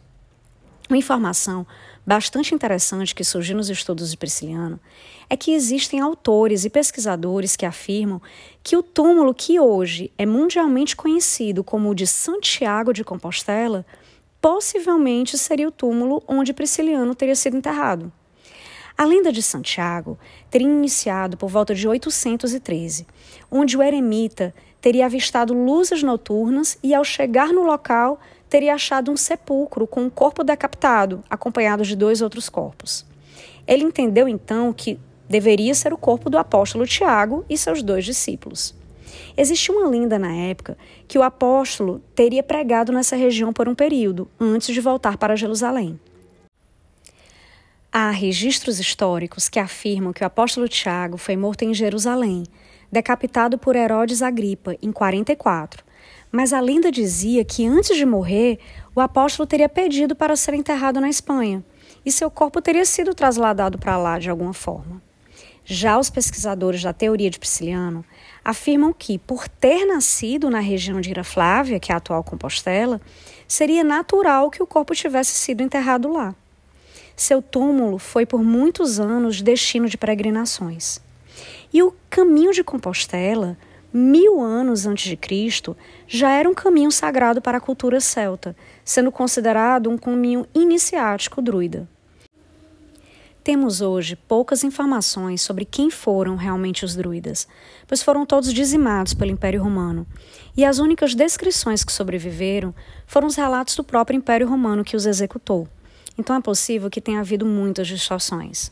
Uma 0.88 0.96
informação 0.96 1.66
bastante 2.06 2.54
interessante 2.54 3.12
que 3.12 3.24
surgiu 3.24 3.56
nos 3.56 3.68
estudos 3.68 4.12
de 4.12 4.16
Prisciliano 4.16 4.78
é 5.28 5.36
que 5.36 5.52
existem 5.52 5.98
autores 5.98 6.64
e 6.64 6.70
pesquisadores 6.70 7.56
que 7.56 7.66
afirmam 7.66 8.22
que 8.62 8.76
o 8.76 8.84
túmulo 8.84 9.34
que 9.34 9.58
hoje 9.58 10.12
é 10.16 10.24
mundialmente 10.24 10.94
conhecido 10.94 11.64
como 11.64 11.90
o 11.90 11.94
de 11.94 12.06
Santiago 12.06 12.92
de 12.92 13.02
Compostela 13.02 13.84
possivelmente 14.40 15.36
seria 15.36 15.66
o 15.66 15.72
túmulo 15.72 16.22
onde 16.28 16.52
Prisciliano 16.52 17.16
teria 17.16 17.34
sido 17.34 17.56
enterrado. 17.56 18.12
A 19.00 19.04
lenda 19.06 19.32
de 19.32 19.42
Santiago 19.42 20.18
teria 20.50 20.68
iniciado 20.68 21.38
por 21.38 21.48
volta 21.48 21.74
de 21.74 21.88
813, 21.88 23.06
onde 23.50 23.74
o 23.74 23.82
eremita 23.82 24.54
teria 24.78 25.06
avistado 25.06 25.54
luzes 25.54 26.02
noturnas 26.02 26.76
e, 26.82 26.92
ao 26.92 27.02
chegar 27.02 27.48
no 27.48 27.62
local, 27.62 28.20
teria 28.46 28.74
achado 28.74 29.10
um 29.10 29.16
sepulcro 29.16 29.86
com 29.86 30.02
um 30.02 30.10
corpo 30.10 30.44
decapitado, 30.44 31.24
acompanhado 31.30 31.82
de 31.82 31.96
dois 31.96 32.20
outros 32.20 32.50
corpos. 32.50 33.06
Ele 33.66 33.84
entendeu 33.84 34.28
então 34.28 34.70
que 34.70 35.00
deveria 35.26 35.72
ser 35.72 35.94
o 35.94 35.96
corpo 35.96 36.28
do 36.28 36.36
apóstolo 36.36 36.86
Tiago 36.86 37.42
e 37.48 37.56
seus 37.56 37.82
dois 37.82 38.04
discípulos. 38.04 38.74
Existia 39.34 39.74
uma 39.74 39.88
lenda 39.88 40.18
na 40.18 40.34
época 40.34 40.76
que 41.08 41.16
o 41.16 41.22
apóstolo 41.22 42.02
teria 42.14 42.42
pregado 42.42 42.92
nessa 42.92 43.16
região 43.16 43.50
por 43.50 43.66
um 43.66 43.74
período, 43.74 44.28
antes 44.38 44.74
de 44.74 44.80
voltar 44.82 45.16
para 45.16 45.36
Jerusalém. 45.36 45.98
Há 47.92 48.12
registros 48.12 48.78
históricos 48.78 49.48
que 49.48 49.58
afirmam 49.58 50.12
que 50.12 50.22
o 50.22 50.26
apóstolo 50.26 50.68
Tiago 50.68 51.16
foi 51.16 51.36
morto 51.36 51.64
em 51.64 51.74
Jerusalém, 51.74 52.44
decapitado 52.90 53.58
por 53.58 53.74
Herodes 53.74 54.22
Agripa 54.22 54.76
em 54.80 54.92
44. 54.92 55.82
Mas 56.30 56.52
a 56.52 56.60
lenda 56.60 56.92
dizia 56.92 57.44
que 57.44 57.66
antes 57.66 57.96
de 57.96 58.06
morrer, 58.06 58.60
o 58.94 59.00
apóstolo 59.00 59.44
teria 59.44 59.68
pedido 59.68 60.14
para 60.14 60.36
ser 60.36 60.54
enterrado 60.54 61.00
na 61.00 61.08
Espanha 61.08 61.64
e 62.06 62.12
seu 62.12 62.30
corpo 62.30 62.62
teria 62.62 62.84
sido 62.84 63.12
trasladado 63.12 63.76
para 63.76 63.98
lá 63.98 64.20
de 64.20 64.30
alguma 64.30 64.54
forma. 64.54 65.02
Já 65.64 65.98
os 65.98 66.08
pesquisadores 66.08 66.84
da 66.84 66.92
teoria 66.92 67.28
de 67.28 67.40
Prisciliano 67.40 68.04
afirmam 68.44 68.92
que, 68.92 69.18
por 69.18 69.48
ter 69.48 69.84
nascido 69.84 70.48
na 70.48 70.60
região 70.60 71.00
de 71.00 71.10
Ira 71.10 71.24
Flávia, 71.24 71.80
que 71.80 71.90
é 71.90 71.94
a 71.96 71.98
atual 71.98 72.22
Compostela, 72.22 73.00
seria 73.48 73.82
natural 73.82 74.48
que 74.48 74.62
o 74.62 74.66
corpo 74.66 74.94
tivesse 74.94 75.32
sido 75.32 75.60
enterrado 75.60 76.12
lá. 76.12 76.36
Seu 77.20 77.42
túmulo 77.42 77.98
foi 77.98 78.24
por 78.24 78.42
muitos 78.42 78.98
anos 78.98 79.42
destino 79.42 79.86
de 79.86 79.98
peregrinações. 79.98 81.02
E 81.70 81.82
o 81.82 81.94
caminho 82.08 82.50
de 82.50 82.64
Compostela, 82.64 83.58
mil 83.92 84.40
anos 84.40 84.86
antes 84.86 85.04
de 85.04 85.18
Cristo, 85.18 85.76
já 86.08 86.30
era 86.30 86.48
um 86.48 86.54
caminho 86.54 86.90
sagrado 86.90 87.42
para 87.42 87.58
a 87.58 87.60
cultura 87.60 88.00
celta, 88.00 88.56
sendo 88.82 89.12
considerado 89.12 89.90
um 89.90 89.98
caminho 89.98 90.46
iniciático 90.54 91.42
druida. 91.42 91.86
Temos 93.44 93.82
hoje 93.82 94.16
poucas 94.16 94.64
informações 94.64 95.42
sobre 95.42 95.66
quem 95.66 95.90
foram 95.90 96.36
realmente 96.36 96.86
os 96.86 96.96
druidas, 96.96 97.46
pois 97.86 98.02
foram 98.02 98.24
todos 98.24 98.50
dizimados 98.50 99.12
pelo 99.12 99.30
Império 99.30 99.62
Romano, 99.62 100.06
e 100.56 100.64
as 100.64 100.78
únicas 100.78 101.14
descrições 101.14 101.84
que 101.84 101.92
sobreviveram 101.92 102.74
foram 103.06 103.28
os 103.28 103.36
relatos 103.36 103.76
do 103.76 103.84
próprio 103.84 104.16
Império 104.16 104.48
Romano 104.48 104.82
que 104.82 104.96
os 104.96 105.04
executou. 105.04 105.68
Então 106.18 106.36
é 106.36 106.40
possível 106.40 106.90
que 106.90 107.00
tenha 107.00 107.20
havido 107.20 107.46
muitas 107.46 107.88
distorções. 107.88 108.70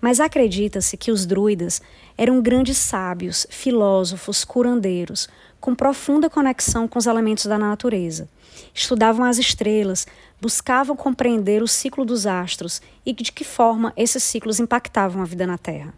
Mas 0.00 0.20
acredita-se 0.20 0.96
que 0.96 1.10
os 1.10 1.26
druidas 1.26 1.82
eram 2.16 2.40
grandes 2.40 2.78
sábios, 2.78 3.46
filósofos, 3.50 4.44
curandeiros, 4.44 5.28
com 5.60 5.74
profunda 5.74 6.30
conexão 6.30 6.86
com 6.86 6.98
os 6.98 7.06
elementos 7.06 7.46
da 7.46 7.58
natureza. 7.58 8.28
Estudavam 8.72 9.24
as 9.24 9.38
estrelas, 9.38 10.06
buscavam 10.40 10.96
compreender 10.96 11.62
o 11.62 11.68
ciclo 11.68 12.04
dos 12.04 12.26
astros 12.26 12.80
e 13.04 13.12
de 13.12 13.32
que 13.32 13.44
forma 13.44 13.92
esses 13.96 14.22
ciclos 14.22 14.60
impactavam 14.60 15.22
a 15.22 15.24
vida 15.24 15.46
na 15.46 15.58
Terra. 15.58 15.92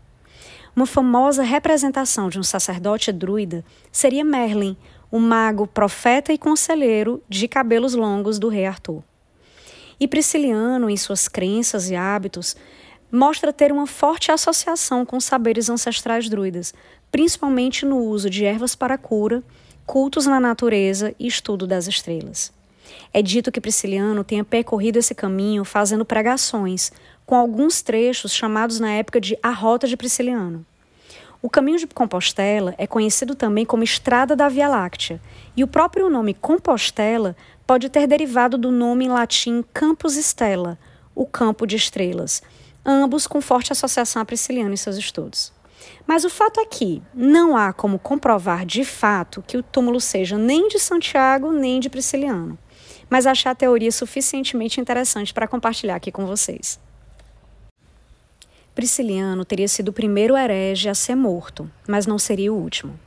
Uma 0.75 0.87
famosa 0.87 1.43
representação 1.43 2.29
de 2.29 2.39
um 2.39 2.43
sacerdote 2.43 3.13
druida 3.13 3.65
seria 3.91 4.25
Merlin, 4.25 4.77
o 5.11 5.19
mago, 5.19 5.67
profeta 5.67 6.33
e 6.33 6.39
conselheiro 6.39 7.23
de 7.29 7.49
cabelos 7.49 7.95
longos 7.95 8.39
do 8.39 8.49
rei 8.49 8.65
Arthur. 8.65 9.03
E 10.01 10.09
Prisciliano, 10.09 10.89
em 10.89 10.97
suas 10.97 11.29
crenças 11.29 11.91
e 11.91 11.95
hábitos, 11.95 12.57
mostra 13.13 13.53
ter 13.53 13.71
uma 13.71 13.87
forte 13.87 14.33
associação 14.33 15.05
com 15.05 15.21
saberes 15.21 15.69
ancestrais 15.69 16.27
druidas, 16.27 16.73
principalmente 17.13 17.85
no 17.85 17.99
uso 17.99 18.31
de 18.31 18.47
ervas 18.47 18.75
para 18.75 18.97
cura, 18.97 19.43
cultos 19.85 20.25
na 20.25 20.41
natureza 20.41 21.15
e 21.19 21.27
estudo 21.27 21.67
das 21.67 21.87
estrelas. 21.87 22.51
É 23.13 23.21
dito 23.21 23.53
que 23.53 23.61
Prisciliano 23.61 24.25
tenha 24.25 24.45
percorrido 24.45 24.99
esse 24.99 25.15
caminho 25.15 25.65
fazendo 25.65 26.05
pregações, 26.05 26.91
com 27.27 27.35
alguns 27.35 27.83
trechos 27.83 28.33
chamados 28.33 28.81
na 28.81 28.91
época 28.93 29.21
de 29.21 29.37
A 29.43 29.51
Rota 29.51 29.87
de 29.87 29.97
Prisciliano. 29.97 30.65
O 31.43 31.49
caminho 31.49 31.79
de 31.79 31.87
Compostela 31.87 32.75
é 32.77 32.87
conhecido 32.87 33.35
também 33.35 33.65
como 33.65 33.83
Estrada 33.83 34.37
da 34.37 34.49
Via 34.49 34.69
Láctea, 34.69 35.21
e 35.57 35.65
o 35.65 35.69
próprio 35.69 36.11
nome 36.11 36.35
Compostela 36.35 37.35
pode 37.71 37.89
ter 37.89 38.05
derivado 38.09 38.59
do 38.59 38.73
nome 38.73 39.05
em 39.05 39.09
latim 39.09 39.63
Campus 39.73 40.17
Stella, 40.17 40.77
o 41.15 41.25
campo 41.25 41.65
de 41.65 41.77
estrelas, 41.77 42.43
ambos 42.85 43.29
com 43.29 43.41
forte 43.41 43.71
associação 43.71 44.21
a 44.21 44.25
Prisciliano 44.25 44.75
em 44.75 44.77
seus 44.77 44.97
estudos. 44.97 45.53
Mas 46.05 46.25
o 46.25 46.29
fato 46.29 46.59
é 46.59 46.67
que 46.67 47.01
não 47.15 47.57
há 47.57 47.73
como 47.73 47.97
comprovar 47.97 48.67
de 48.67 48.85
fato 48.85 49.41
que 49.47 49.57
o 49.57 49.63
túmulo 49.63 50.01
seja 50.01 50.37
nem 50.37 50.67
de 50.67 50.81
Santiago 50.81 51.53
nem 51.53 51.79
de 51.79 51.89
Prisciliano, 51.89 52.59
mas 53.09 53.25
achei 53.25 53.49
a 53.49 53.55
teoria 53.55 53.93
suficientemente 53.93 54.81
interessante 54.81 55.33
para 55.33 55.47
compartilhar 55.47 55.95
aqui 55.95 56.11
com 56.11 56.27
vocês. 56.27 56.81
Prisciliano 58.75 59.45
teria 59.45 59.69
sido 59.69 59.91
o 59.91 59.93
primeiro 59.93 60.37
herege 60.37 60.89
a 60.89 60.95
ser 60.97 61.15
morto, 61.15 61.71
mas 61.87 62.05
não 62.05 62.19
seria 62.19 62.53
o 62.53 62.57
último. 62.57 62.99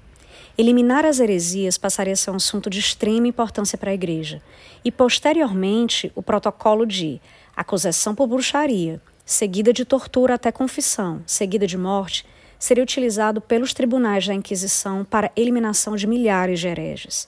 Eliminar 0.55 1.03
as 1.03 1.19
heresias 1.19 1.79
passaria 1.79 2.13
a 2.13 2.15
ser 2.15 2.29
um 2.29 2.35
assunto 2.35 2.69
de 2.69 2.77
extrema 2.77 3.27
importância 3.27 3.75
para 3.75 3.89
a 3.89 3.93
Igreja, 3.93 4.39
e 4.85 4.91
posteriormente 4.91 6.11
o 6.13 6.21
protocolo 6.21 6.85
de 6.85 7.19
acusação 7.55 8.13
por 8.13 8.27
bruxaria, 8.27 9.01
seguida 9.25 9.73
de 9.73 9.83
tortura 9.83 10.35
até 10.35 10.51
confissão, 10.51 11.23
seguida 11.25 11.65
de 11.65 11.75
morte, 11.75 12.23
seria 12.59 12.83
utilizado 12.83 13.41
pelos 13.41 13.73
tribunais 13.73 14.27
da 14.27 14.33
Inquisição 14.33 15.03
para 15.03 15.31
eliminação 15.35 15.95
de 15.95 16.05
milhares 16.05 16.59
de 16.59 16.67
hereges. 16.67 17.27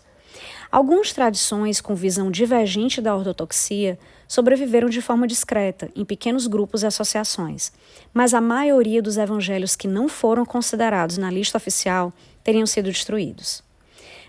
Algumas 0.72 1.12
tradições 1.12 1.82
com 1.82 1.96
visão 1.96 2.30
divergente 2.30 3.02
da 3.02 3.16
ortodoxia 3.16 3.98
sobreviveram 4.28 4.90
de 4.90 5.02
forma 5.02 5.26
discreta, 5.26 5.90
em 5.96 6.06
pequenos 6.06 6.46
grupos 6.46 6.84
e 6.84 6.86
associações, 6.86 7.72
mas 8.14 8.34
a 8.34 8.42
maioria 8.42 9.02
dos 9.02 9.18
evangelhos 9.18 9.76
que 9.76 9.88
não 9.88 10.08
foram 10.08 10.46
considerados 10.46 11.18
na 11.18 11.32
lista 11.32 11.58
oficial 11.58 12.14
teriam 12.46 12.66
sido 12.66 12.86
destruídos. 12.86 13.62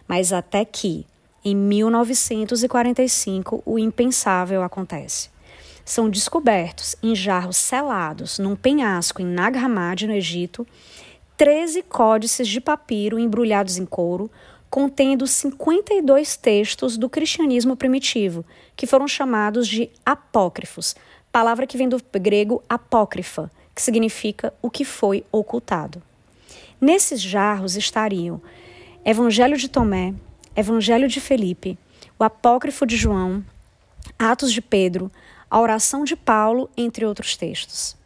Mas 0.09 0.33
até 0.33 0.65
que, 0.65 1.07
em 1.45 1.55
1945, 1.55 3.63
o 3.65 3.79
impensável 3.79 4.65
acontece. 4.65 5.31
São 5.85 6.11
descobertos 6.11 6.97
em 7.01 7.15
jarros 7.15 7.59
selados 7.59 8.41
num 8.41 8.57
penhasco 8.57 9.23
em 9.23 9.27
Nag 9.27 9.57
Hammadi, 9.57 10.09
no 10.09 10.15
Egito, 10.15 10.67
13 11.37 11.83
códices 11.83 12.49
de 12.49 12.61
papiro 12.61 13.19
embrulhados 13.19 13.77
em 13.77 13.85
couro, 13.85 14.31
contendo 14.71 15.27
52 15.27 16.37
textos 16.37 16.97
do 16.97 17.09
cristianismo 17.09 17.77
primitivo, 17.77 18.45
que 18.75 18.87
foram 18.87 19.07
chamados 19.07 19.69
de 19.69 19.91
apócrifos, 20.05 20.97
palavra 21.31 21.67
que 21.67 21.77
vem 21.77 21.89
do 21.89 22.01
grego 22.15 22.63
apócrifa, 22.69 23.51
que 23.75 23.83
significa 23.83 24.53
o 24.63 24.71
que 24.71 24.85
foi 24.85 25.25
ocultado. 25.31 26.03
Nesses 26.81 27.23
jarros 27.23 27.75
estariam 27.75 28.41
Evangelho 29.03 29.57
de 29.57 29.67
Tomé, 29.67 30.13
Evangelho 30.55 31.09
de 31.09 31.23
Felipe, 31.23 31.79
o 32.19 32.25
Apócrifo 32.25 32.85
de 32.85 32.99
João, 32.99 33.43
Atos 34.19 34.53
de 34.53 34.61
Pedro, 34.61 35.11
a 35.51 35.59
oração 35.59 36.05
de 36.05 36.15
Paulo, 36.15 36.69
entre 36.77 37.07
outros 37.07 37.35
textos. 37.35 37.97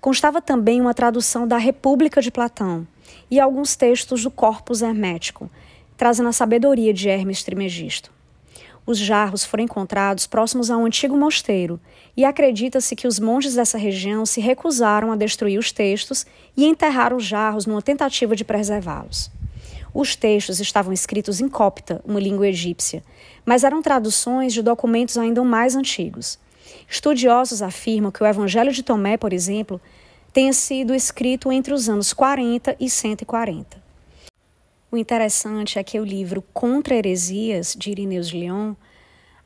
Constava 0.00 0.40
também 0.40 0.80
uma 0.80 0.94
tradução 0.94 1.48
da 1.48 1.56
República 1.56 2.22
de 2.22 2.30
Platão 2.30 2.86
e 3.28 3.40
alguns 3.40 3.74
textos 3.74 4.22
do 4.22 4.30
Corpus 4.30 4.82
Hermético, 4.82 5.50
trazendo 5.96 6.28
a 6.28 6.32
sabedoria 6.32 6.94
de 6.94 7.08
Hermes 7.08 7.42
Trimegisto. 7.42 8.12
Os 8.84 8.98
jarros 8.98 9.44
foram 9.44 9.64
encontrados 9.64 10.26
próximos 10.26 10.70
a 10.70 10.76
um 10.76 10.86
antigo 10.86 11.16
mosteiro, 11.16 11.80
e 12.16 12.24
acredita-se 12.24 12.96
que 12.96 13.06
os 13.06 13.20
monges 13.20 13.54
dessa 13.54 13.78
região 13.78 14.26
se 14.26 14.40
recusaram 14.40 15.12
a 15.12 15.16
destruir 15.16 15.58
os 15.58 15.70
textos 15.70 16.26
e 16.56 16.66
enterraram 16.66 17.16
os 17.16 17.24
jarros 17.24 17.64
numa 17.64 17.80
tentativa 17.80 18.34
de 18.34 18.44
preservá-los. 18.44 19.30
Os 19.94 20.16
textos 20.16 20.58
estavam 20.58 20.92
escritos 20.92 21.40
em 21.40 21.48
copta, 21.48 22.00
uma 22.04 22.18
língua 22.18 22.48
egípcia, 22.48 23.02
mas 23.44 23.62
eram 23.62 23.82
traduções 23.82 24.52
de 24.52 24.62
documentos 24.62 25.18
ainda 25.18 25.44
mais 25.44 25.76
antigos. 25.76 26.38
Estudiosos 26.88 27.62
afirmam 27.62 28.10
que 28.10 28.22
o 28.22 28.26
Evangelho 28.26 28.72
de 28.72 28.82
Tomé, 28.82 29.16
por 29.16 29.32
exemplo, 29.32 29.80
tenha 30.32 30.52
sido 30.52 30.94
escrito 30.94 31.52
entre 31.52 31.74
os 31.74 31.88
anos 31.88 32.12
40 32.12 32.74
e 32.80 32.88
140. 32.88 33.81
O 34.92 34.96
interessante 34.98 35.78
é 35.78 35.82
que 35.82 35.98
o 35.98 36.04
livro 36.04 36.44
Contra 36.52 36.94
Heresias, 36.94 37.74
de 37.74 37.90
Irineu 37.90 38.20
de 38.20 38.38
Lyon, 38.38 38.74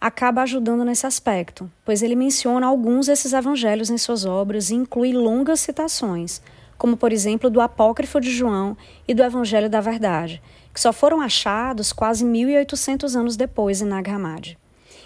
acaba 0.01 0.43
ajudando 0.43 0.85
nesse 0.85 1.07
aspecto, 1.07 1.71
pois 1.85 2.03
ele 2.03 2.17
menciona 2.17 2.67
alguns 2.67 3.07
desses 3.07 3.33
evangelhos 3.33 3.89
em 3.89 3.97
suas 3.97 4.25
obras 4.25 4.71
e 4.71 4.75
inclui 4.75 5.13
longas 5.13 5.61
citações, 5.61 6.43
como 6.77 6.97
por 6.97 7.13
exemplo 7.13 7.49
do 7.49 7.61
Apócrifo 7.61 8.21
de 8.21 8.29
João 8.29 8.77
e 9.07 9.15
do 9.15 9.23
Evangelho 9.23 9.71
da 9.71 9.81
Verdade, 9.81 10.43
que 10.75 10.81
só 10.81 10.93
foram 10.93 11.21
achados 11.21 11.93
quase 11.93 12.25
1800 12.25 13.15
anos 13.15 13.37
depois 13.37 13.81
em 13.81 13.85
Nag 13.85 14.11
Hammadi. 14.11 14.59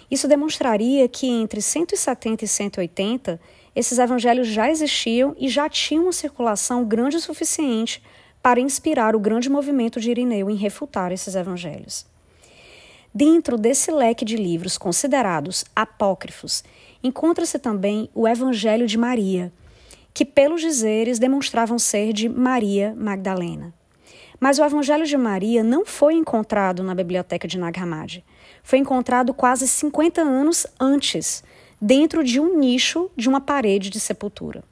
Isso 0.09 0.27
demonstraria 0.27 1.07
que 1.07 1.27
entre 1.27 1.61
170 1.61 2.45
e 2.45 2.47
180 2.47 3.39
esses 3.75 3.99
evangelhos 3.99 4.47
já 4.47 4.71
existiam 4.71 5.35
e 5.37 5.47
já 5.47 5.69
tinham 5.69 6.05
uma 6.05 6.11
circulação 6.11 6.83
grande 6.83 7.17
o 7.17 7.21
suficiente 7.21 8.01
para 8.41 8.59
inspirar 8.59 9.15
o 9.15 9.19
grande 9.19 9.49
movimento 9.49 9.99
de 9.99 10.11
Irineu 10.11 10.49
em 10.49 10.55
refutar 10.55 11.11
esses 11.11 11.35
evangelhos. 11.35 12.05
Dentro 13.13 13.57
desse 13.57 13.91
leque 13.91 14.23
de 14.23 14.37
livros 14.37 14.77
considerados 14.77 15.65
apócrifos, 15.75 16.63
encontra-se 17.03 17.59
também 17.59 18.09
o 18.15 18.27
Evangelho 18.27 18.87
de 18.87 18.97
Maria, 18.97 19.51
que, 20.13 20.23
pelos 20.23 20.61
dizeres, 20.61 21.19
demonstravam 21.19 21.77
ser 21.77 22.13
de 22.13 22.29
Maria 22.29 22.95
Magdalena. 22.97 23.73
Mas 24.39 24.59
o 24.59 24.63
Evangelho 24.63 25.05
de 25.05 25.17
Maria 25.17 25.63
não 25.63 25.85
foi 25.85 26.15
encontrado 26.15 26.81
na 26.83 26.95
biblioteca 26.95 27.47
de 27.47 27.59
Nag 27.59 27.79
Hammadi. 27.79 28.23
Foi 28.63 28.79
encontrado 28.79 29.33
quase 29.33 29.67
50 29.67 30.21
anos 30.21 30.65
antes, 30.79 31.43
dentro 31.81 32.23
de 32.23 32.39
um 32.39 32.57
nicho 32.57 33.11
de 33.15 33.27
uma 33.27 33.41
parede 33.41 33.89
de 33.89 33.99
sepultura. 33.99 34.63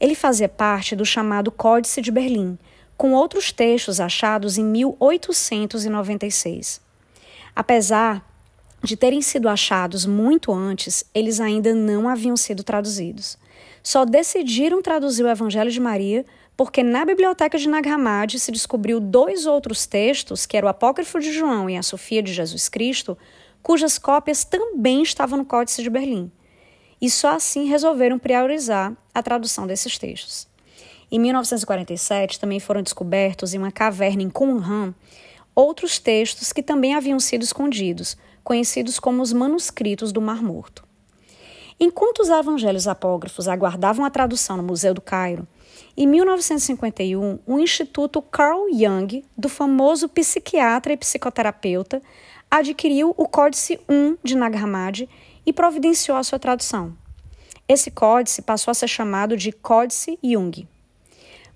Ele 0.00 0.14
fazia 0.14 0.48
parte 0.48 0.96
do 0.96 1.04
chamado 1.04 1.50
Códice 1.50 2.00
de 2.00 2.10
Berlim, 2.10 2.58
com 2.98 3.12
outros 3.12 3.50
textos 3.52 4.00
achados 4.00 4.58
em 4.58 4.64
1896. 4.64 6.80
Apesar 7.54 8.26
de 8.82 8.96
terem 8.96 9.22
sido 9.22 9.48
achados 9.48 10.04
muito 10.04 10.52
antes, 10.52 11.04
eles 11.14 11.38
ainda 11.40 11.72
não 11.74 12.08
haviam 12.08 12.36
sido 12.36 12.64
traduzidos. 12.64 13.38
Só 13.84 14.04
decidiram 14.04 14.82
traduzir 14.82 15.22
o 15.22 15.28
Evangelho 15.28 15.70
de 15.70 15.78
Maria 15.80 16.26
porque 16.56 16.82
na 16.82 17.04
biblioteca 17.04 17.56
de 17.56 17.68
Nag 17.68 17.88
Hammadi 17.88 18.40
se 18.40 18.50
descobriu 18.50 18.98
dois 18.98 19.46
outros 19.46 19.86
textos, 19.86 20.44
que 20.44 20.56
era 20.56 20.66
o 20.66 20.68
Apócrifo 20.68 21.20
de 21.20 21.32
João 21.32 21.70
e 21.70 21.76
a 21.76 21.84
Sofia 21.84 22.20
de 22.20 22.32
Jesus 22.32 22.68
Cristo, 22.68 23.16
cujas 23.62 23.96
cópias 23.96 24.44
também 24.44 25.02
estavam 25.02 25.38
no 25.38 25.44
Códice 25.44 25.84
de 25.84 25.90
Berlim. 25.90 26.32
E 27.00 27.08
só 27.08 27.36
assim 27.36 27.68
resolveram 27.68 28.18
priorizar 28.18 28.92
a 29.14 29.22
tradução 29.22 29.68
desses 29.68 29.96
textos. 29.98 30.47
Em 31.10 31.18
1947, 31.18 32.38
também 32.38 32.60
foram 32.60 32.82
descobertos 32.82 33.54
em 33.54 33.58
uma 33.58 33.72
caverna 33.72 34.22
em 34.22 34.30
Qumran 34.30 34.92
outros 35.54 35.98
textos 35.98 36.52
que 36.52 36.62
também 36.62 36.94
haviam 36.94 37.18
sido 37.18 37.42
escondidos, 37.42 38.16
conhecidos 38.44 39.00
como 39.00 39.20
os 39.20 39.32
manuscritos 39.32 40.12
do 40.12 40.20
Mar 40.20 40.40
Morto. 40.40 40.84
Enquanto 41.80 42.20
os 42.20 42.28
evangelhos 42.28 42.86
apócrifos 42.86 43.48
aguardavam 43.48 44.04
a 44.04 44.10
tradução 44.10 44.56
no 44.56 44.62
Museu 44.62 44.94
do 44.94 45.00
Cairo, 45.00 45.48
em 45.96 46.06
1951, 46.06 47.40
o 47.44 47.58
Instituto 47.58 48.22
Carl 48.22 48.68
Jung, 48.72 49.24
do 49.36 49.48
famoso 49.48 50.08
psiquiatra 50.08 50.92
e 50.92 50.96
psicoterapeuta, 50.96 52.00
adquiriu 52.48 53.12
o 53.16 53.26
Códice 53.26 53.80
1 53.88 54.18
de 54.22 54.36
Nag 54.36 54.56
Hammadi 54.56 55.08
e 55.44 55.52
providenciou 55.52 56.16
a 56.16 56.22
sua 56.22 56.38
tradução. 56.38 56.96
Esse 57.66 57.90
códice 57.90 58.42
passou 58.42 58.70
a 58.70 58.74
ser 58.74 58.88
chamado 58.88 59.36
de 59.36 59.50
Códice 59.50 60.18
Jung. 60.22 60.68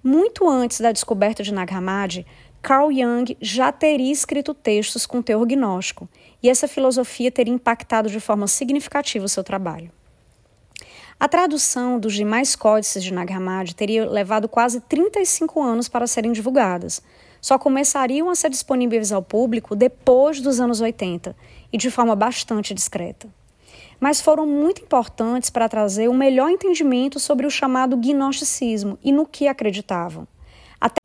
Muito 0.04 0.48
antes 0.48 0.80
da 0.80 0.90
descoberta 0.90 1.44
de 1.44 1.54
Nag 1.54 1.72
Hammadi, 1.72 2.26
Carl 2.60 2.90
Jung 2.90 3.36
já 3.40 3.70
teria 3.70 4.10
escrito 4.10 4.52
textos 4.52 5.06
com 5.06 5.22
teor 5.22 5.46
gnóstico, 5.46 6.08
e 6.42 6.50
essa 6.50 6.66
filosofia 6.66 7.30
teria 7.30 7.54
impactado 7.54 8.10
de 8.10 8.18
forma 8.18 8.48
significativa 8.48 9.24
o 9.24 9.28
seu 9.28 9.44
trabalho. 9.44 9.92
A 11.20 11.28
tradução 11.28 12.00
dos 12.00 12.14
demais 12.14 12.56
códices 12.56 13.04
de 13.04 13.12
Nag 13.12 13.32
Hammadi 13.32 13.76
teria 13.76 14.04
levado 14.04 14.48
quase 14.48 14.80
35 14.80 15.62
anos 15.62 15.88
para 15.88 16.08
serem 16.08 16.32
divulgadas. 16.32 17.00
Só 17.40 17.56
começariam 17.56 18.28
a 18.28 18.34
ser 18.34 18.50
disponíveis 18.50 19.12
ao 19.12 19.22
público 19.22 19.76
depois 19.76 20.40
dos 20.40 20.58
anos 20.58 20.80
80 20.80 21.36
e 21.72 21.78
de 21.78 21.92
forma 21.92 22.16
bastante 22.16 22.74
discreta. 22.74 23.28
Mas 24.02 24.20
foram 24.20 24.44
muito 24.44 24.82
importantes 24.82 25.48
para 25.48 25.68
trazer 25.68 26.08
um 26.08 26.12
melhor 26.12 26.50
entendimento 26.50 27.20
sobre 27.20 27.46
o 27.46 27.50
chamado 27.50 27.96
gnosticismo 27.96 28.98
e 29.00 29.12
no 29.12 29.24
que 29.24 29.46
acreditavam. 29.46 30.26
Até, 30.80 30.96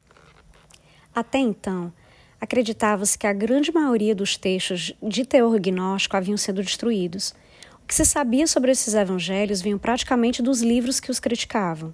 Até 1.13 1.37
então, 1.37 1.93
acreditava-se 2.41 3.15
que 3.15 3.27
a 3.27 3.33
grande 3.33 3.71
maioria 3.71 4.15
dos 4.15 4.35
textos 4.35 4.95
de 4.99 5.23
teor 5.23 5.59
gnóstico 5.59 6.17
haviam 6.17 6.37
sido 6.37 6.63
destruídos. 6.63 7.35
O 7.83 7.85
que 7.87 7.93
se 7.93 8.03
sabia 8.03 8.47
sobre 8.47 8.71
esses 8.71 8.95
evangelhos 8.95 9.61
vinham 9.61 9.77
praticamente 9.77 10.41
dos 10.41 10.63
livros 10.63 10.99
que 10.99 11.11
os 11.11 11.19
criticavam. 11.19 11.93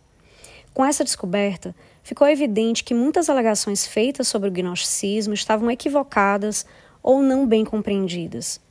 Com 0.74 0.86
essa 0.86 1.04
descoberta, 1.04 1.76
ficou 2.02 2.30
evidente 2.30 2.82
que 2.82 2.94
muitas 2.94 3.30
alegações 3.30 3.86
feitas 3.86 4.30
sobre 4.30 4.48
o 4.48 4.52
gnosticismo 4.54 5.34
estavam 5.34 5.70
equivocadas 5.70 6.66
ou 7.04 7.22
não 7.22 7.46
bem 7.46 7.66
compreendidas. 7.66 8.62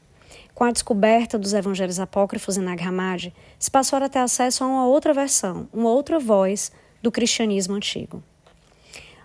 Com 0.54 0.64
a 0.64 0.70
descoberta 0.70 1.38
dos 1.38 1.54
evangelhos 1.54 1.98
apócrifos 1.98 2.56
em 2.56 2.60
Nag 2.60 2.82
Hammadi, 2.82 3.34
se 3.58 3.70
passou 3.70 3.98
a 3.98 4.08
ter 4.08 4.18
acesso 4.18 4.62
a 4.62 4.66
uma 4.66 4.86
outra 4.86 5.14
versão, 5.14 5.68
uma 5.72 5.90
outra 5.90 6.18
voz 6.18 6.70
do 7.02 7.10
cristianismo 7.10 7.74
antigo. 7.74 8.22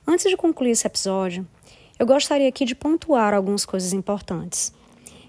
Antes 0.06 0.30
de 0.30 0.38
concluir 0.38 0.72
esse 0.72 0.88
episódio, 0.88 1.46
eu 2.00 2.06
gostaria 2.06 2.48
aqui 2.48 2.64
de 2.64 2.74
pontuar 2.74 3.34
algumas 3.34 3.66
coisas 3.66 3.92
importantes. 3.92 4.74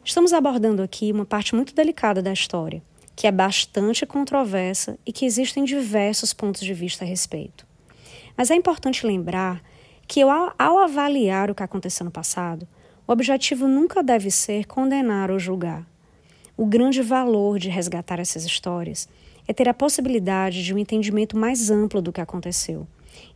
Estamos 0.05 0.33
abordando 0.33 0.83
aqui 0.83 1.11
uma 1.11 1.25
parte 1.25 1.55
muito 1.55 1.75
delicada 1.75 2.23
da 2.23 2.33
história, 2.33 2.81
que 3.17 3.27
é 3.27 3.33
bastante 3.33 4.07
controversa 4.07 4.97
e 5.05 5.13
que 5.13 5.27
existem 5.27 5.65
diversos 5.65 6.33
pontos 6.33 6.61
de 6.61 6.73
vista 6.73 7.05
a 7.05 7.09
respeito. 7.09 7.67
Mas 8.37 8.51
é 8.51 8.55
importante 8.55 9.05
lembrar 9.05 9.61
que, 10.07 10.23
ao, 10.23 10.55
ao 10.57 10.79
avaliar 10.79 11.51
o 11.51 11.55
que 11.55 11.63
aconteceu 11.63 12.05
no 12.05 12.11
passado, 12.11 12.67
o 13.09 13.13
objetivo 13.13 13.67
nunca 13.67 14.03
deve 14.03 14.31
ser 14.31 14.67
condenar 14.67 15.31
ou 15.31 15.39
julgar. 15.39 15.87
O 16.55 16.67
grande 16.67 17.01
valor 17.01 17.59
de 17.59 17.71
resgatar 17.71 18.21
essas 18.21 18.45
histórias 18.45 19.09
é 19.47 19.53
ter 19.55 19.67
a 19.67 19.73
possibilidade 19.73 20.63
de 20.63 20.75
um 20.75 20.79
entendimento 20.79 21.35
mais 21.35 21.71
amplo 21.71 22.03
do 22.03 22.13
que 22.13 22.21
aconteceu 22.21 22.87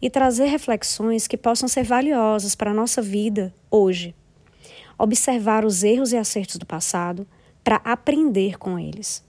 e 0.00 0.11
trazer 0.11 0.44
reflexões 0.44 1.26
que 1.26 1.38
possam 1.38 1.66
ser 1.66 1.85
valiosas 1.85 2.54
para 2.54 2.70
a 2.70 2.74
nossa 2.74 3.00
vida 3.00 3.54
hoje. 3.70 4.14
Observar 4.98 5.64
os 5.64 5.82
erros 5.82 6.12
e 6.12 6.18
acertos 6.18 6.56
do 6.56 6.66
passado 6.66 7.26
para 7.64 7.76
aprender 7.76 8.58
com 8.58 8.78
eles. 8.78 9.24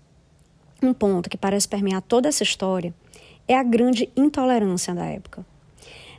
Um 0.82 0.94
ponto 0.94 1.30
que 1.30 1.38
parece 1.38 1.70
permear 1.70 2.02
toda 2.02 2.28
essa 2.28 2.44
história 2.44 2.94
é 3.48 3.56
a 3.56 3.64
grande 3.64 4.10
intolerância 4.14 4.94
da 4.94 5.06
época. 5.06 5.46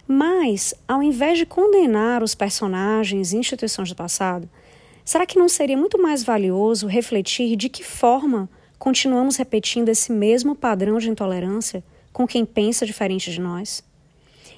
Mas, 0.07 0.75
ao 0.87 1.03
invés 1.03 1.39
de 1.39 1.47
condenar 1.47 2.23
os 2.23 2.35
personagens 2.35 3.33
e 3.33 3.37
instituições 3.37 3.89
do 3.89 3.97
passado, 3.97 4.49
será 5.05 5.25
que 5.25 5.39
não 5.39 5.49
seria 5.49 5.77
muito 5.77 6.01
mais 6.01 6.23
valioso 6.23 6.87
refletir 6.87 7.57
de 7.57 7.69
que 7.69 7.83
forma 7.83 8.49
continuamos 8.79 9.37
repetindo 9.37 9.89
esse 9.89 10.13
mesmo 10.13 10.55
padrão 10.55 10.99
de 10.99 11.09
intolerância 11.09 11.83
com 12.13 12.27
quem 12.27 12.45
pensa 12.45 12.85
diferente 12.85 13.31
de 13.31 13.41
nós? 13.41 13.83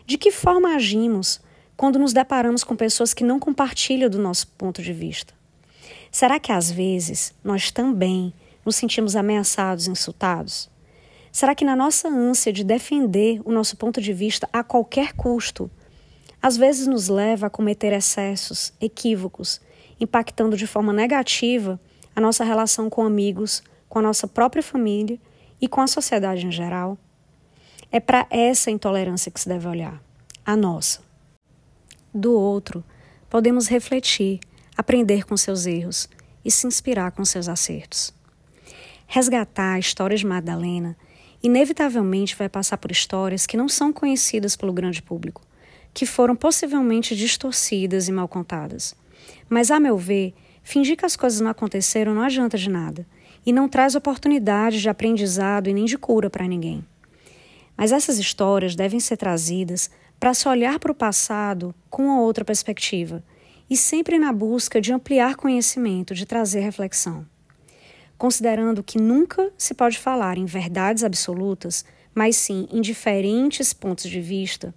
De 0.04 0.18
que 0.18 0.32
forma 0.32 0.74
agimos 0.74 1.40
quando 1.76 1.98
nos 1.98 2.12
deparamos 2.12 2.64
com 2.64 2.74
pessoas 2.74 3.14
que 3.14 3.22
não 3.22 3.38
compartilham 3.38 4.10
do 4.10 4.18
nosso 4.18 4.48
ponto 4.48 4.82
de 4.82 4.92
vista? 4.92 5.32
Será 6.10 6.40
que 6.40 6.50
às 6.50 6.70
vezes 6.70 7.32
nós 7.44 7.70
também 7.70 8.32
nos 8.64 8.76
sentimos 8.76 9.14
ameaçados 9.14 9.86
insultados? 9.86 10.68
Será 11.36 11.54
que 11.54 11.66
na 11.66 11.76
nossa 11.76 12.08
ânsia 12.08 12.50
de 12.50 12.64
defender 12.64 13.42
o 13.44 13.52
nosso 13.52 13.76
ponto 13.76 14.00
de 14.00 14.10
vista 14.10 14.48
a 14.50 14.64
qualquer 14.64 15.12
custo, 15.12 15.70
às 16.40 16.56
vezes 16.56 16.86
nos 16.86 17.08
leva 17.08 17.48
a 17.48 17.50
cometer 17.50 17.92
excessos, 17.92 18.72
equívocos, 18.80 19.60
impactando 20.00 20.56
de 20.56 20.66
forma 20.66 20.94
negativa 20.94 21.78
a 22.14 22.22
nossa 22.22 22.42
relação 22.42 22.88
com 22.88 23.04
amigos, 23.04 23.62
com 23.86 23.98
a 23.98 24.02
nossa 24.02 24.26
própria 24.26 24.62
família 24.62 25.20
e 25.60 25.68
com 25.68 25.82
a 25.82 25.86
sociedade 25.86 26.46
em 26.46 26.50
geral? 26.50 26.96
É 27.92 28.00
para 28.00 28.26
essa 28.30 28.70
intolerância 28.70 29.30
que 29.30 29.38
se 29.38 29.46
deve 29.46 29.68
olhar, 29.68 30.02
a 30.42 30.56
nossa. 30.56 31.02
Do 32.14 32.32
outro, 32.32 32.82
podemos 33.28 33.68
refletir, 33.68 34.40
aprender 34.74 35.26
com 35.26 35.36
seus 35.36 35.66
erros 35.66 36.08
e 36.42 36.50
se 36.50 36.66
inspirar 36.66 37.12
com 37.12 37.26
seus 37.26 37.46
acertos. 37.46 38.10
Resgatar 39.06 39.74
a 39.74 39.78
história 39.78 40.16
de 40.16 40.24
Madalena 40.24 40.96
inevitavelmente 41.42 42.36
vai 42.36 42.48
passar 42.48 42.78
por 42.78 42.90
histórias 42.90 43.46
que 43.46 43.56
não 43.56 43.68
são 43.68 43.92
conhecidas 43.92 44.56
pelo 44.56 44.72
grande 44.72 45.02
público, 45.02 45.42
que 45.92 46.06
foram 46.06 46.34
possivelmente 46.34 47.14
distorcidas 47.14 48.08
e 48.08 48.12
mal 48.12 48.28
contadas. 48.28 48.94
Mas, 49.48 49.70
a 49.70 49.80
meu 49.80 49.96
ver, 49.96 50.34
fingir 50.62 50.96
que 50.96 51.06
as 51.06 51.16
coisas 51.16 51.40
não 51.40 51.50
aconteceram 51.50 52.14
não 52.14 52.22
adianta 52.22 52.58
de 52.58 52.68
nada 52.68 53.06
e 53.44 53.52
não 53.52 53.68
traz 53.68 53.94
oportunidade 53.94 54.80
de 54.80 54.88
aprendizado 54.88 55.68
e 55.68 55.74
nem 55.74 55.84
de 55.84 55.96
cura 55.96 56.28
para 56.28 56.46
ninguém. 56.46 56.84
Mas 57.76 57.92
essas 57.92 58.18
histórias 58.18 58.74
devem 58.74 58.98
ser 58.98 59.16
trazidas 59.16 59.90
para 60.18 60.34
se 60.34 60.48
olhar 60.48 60.78
para 60.78 60.92
o 60.92 60.94
passado 60.94 61.74
com 61.90 62.08
outra 62.18 62.44
perspectiva 62.44 63.22
e 63.68 63.76
sempre 63.76 64.18
na 64.18 64.32
busca 64.32 64.80
de 64.80 64.92
ampliar 64.92 65.36
conhecimento, 65.36 66.14
de 66.14 66.24
trazer 66.24 66.60
reflexão 66.60 67.26
considerando 68.18 68.82
que 68.82 68.98
nunca 68.98 69.52
se 69.56 69.74
pode 69.74 69.98
falar 69.98 70.38
em 70.38 70.44
verdades 70.44 71.04
absolutas, 71.04 71.84
mas 72.14 72.36
sim 72.36 72.66
em 72.70 72.80
diferentes 72.80 73.72
pontos 73.72 74.08
de 74.08 74.20
vista, 74.20 74.74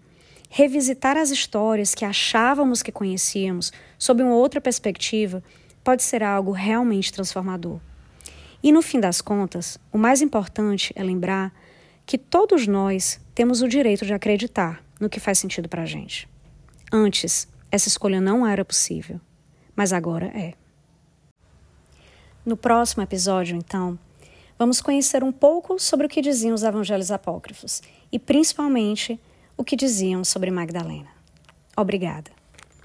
revisitar 0.49 1.15
as 1.15 1.29
histórias 1.29 1.93
que 1.93 2.03
achávamos 2.03 2.81
que 2.81 2.91
conhecíamos 2.91 3.71
sob 3.97 4.23
uma 4.23 4.35
outra 4.35 4.59
perspectiva 4.59 5.43
pode 5.83 6.03
ser 6.03 6.23
algo 6.23 6.51
realmente 6.51 7.13
transformador. 7.13 7.79
E 8.61 8.71
no 8.71 8.81
fim 8.81 8.99
das 8.99 9.21
contas, 9.21 9.79
o 9.91 9.97
mais 9.97 10.21
importante 10.21 10.91
é 10.95 11.03
lembrar 11.03 11.53
que 12.05 12.17
todos 12.17 12.67
nós 12.67 13.21
temos 13.33 13.61
o 13.61 13.67
direito 13.67 14.05
de 14.05 14.13
acreditar 14.13 14.83
no 14.99 15.09
que 15.09 15.19
faz 15.19 15.39
sentido 15.39 15.69
para 15.69 15.83
a 15.83 15.85
gente. 15.85 16.27
Antes, 16.91 17.47
essa 17.71 17.87
escolha 17.87 18.19
não 18.19 18.45
era 18.45 18.65
possível, 18.65 19.21
mas 19.75 19.93
agora 19.93 20.25
é. 20.27 20.55
No 22.49 22.57
próximo 22.57 23.03
episódio, 23.03 23.55
então, 23.55 23.95
vamos 24.57 24.81
conhecer 24.81 25.23
um 25.23 25.31
pouco 25.31 25.77
sobre 25.77 26.07
o 26.07 26.09
que 26.09 26.19
diziam 26.19 26.55
os 26.55 26.63
evangelhos 26.63 27.11
apócrifos 27.11 27.79
e, 28.11 28.17
principalmente, 28.17 29.19
o 29.55 29.63
que 29.63 29.75
diziam 29.75 30.23
sobre 30.23 30.49
Magdalena. 30.49 31.11
Obrigada. 31.77 32.38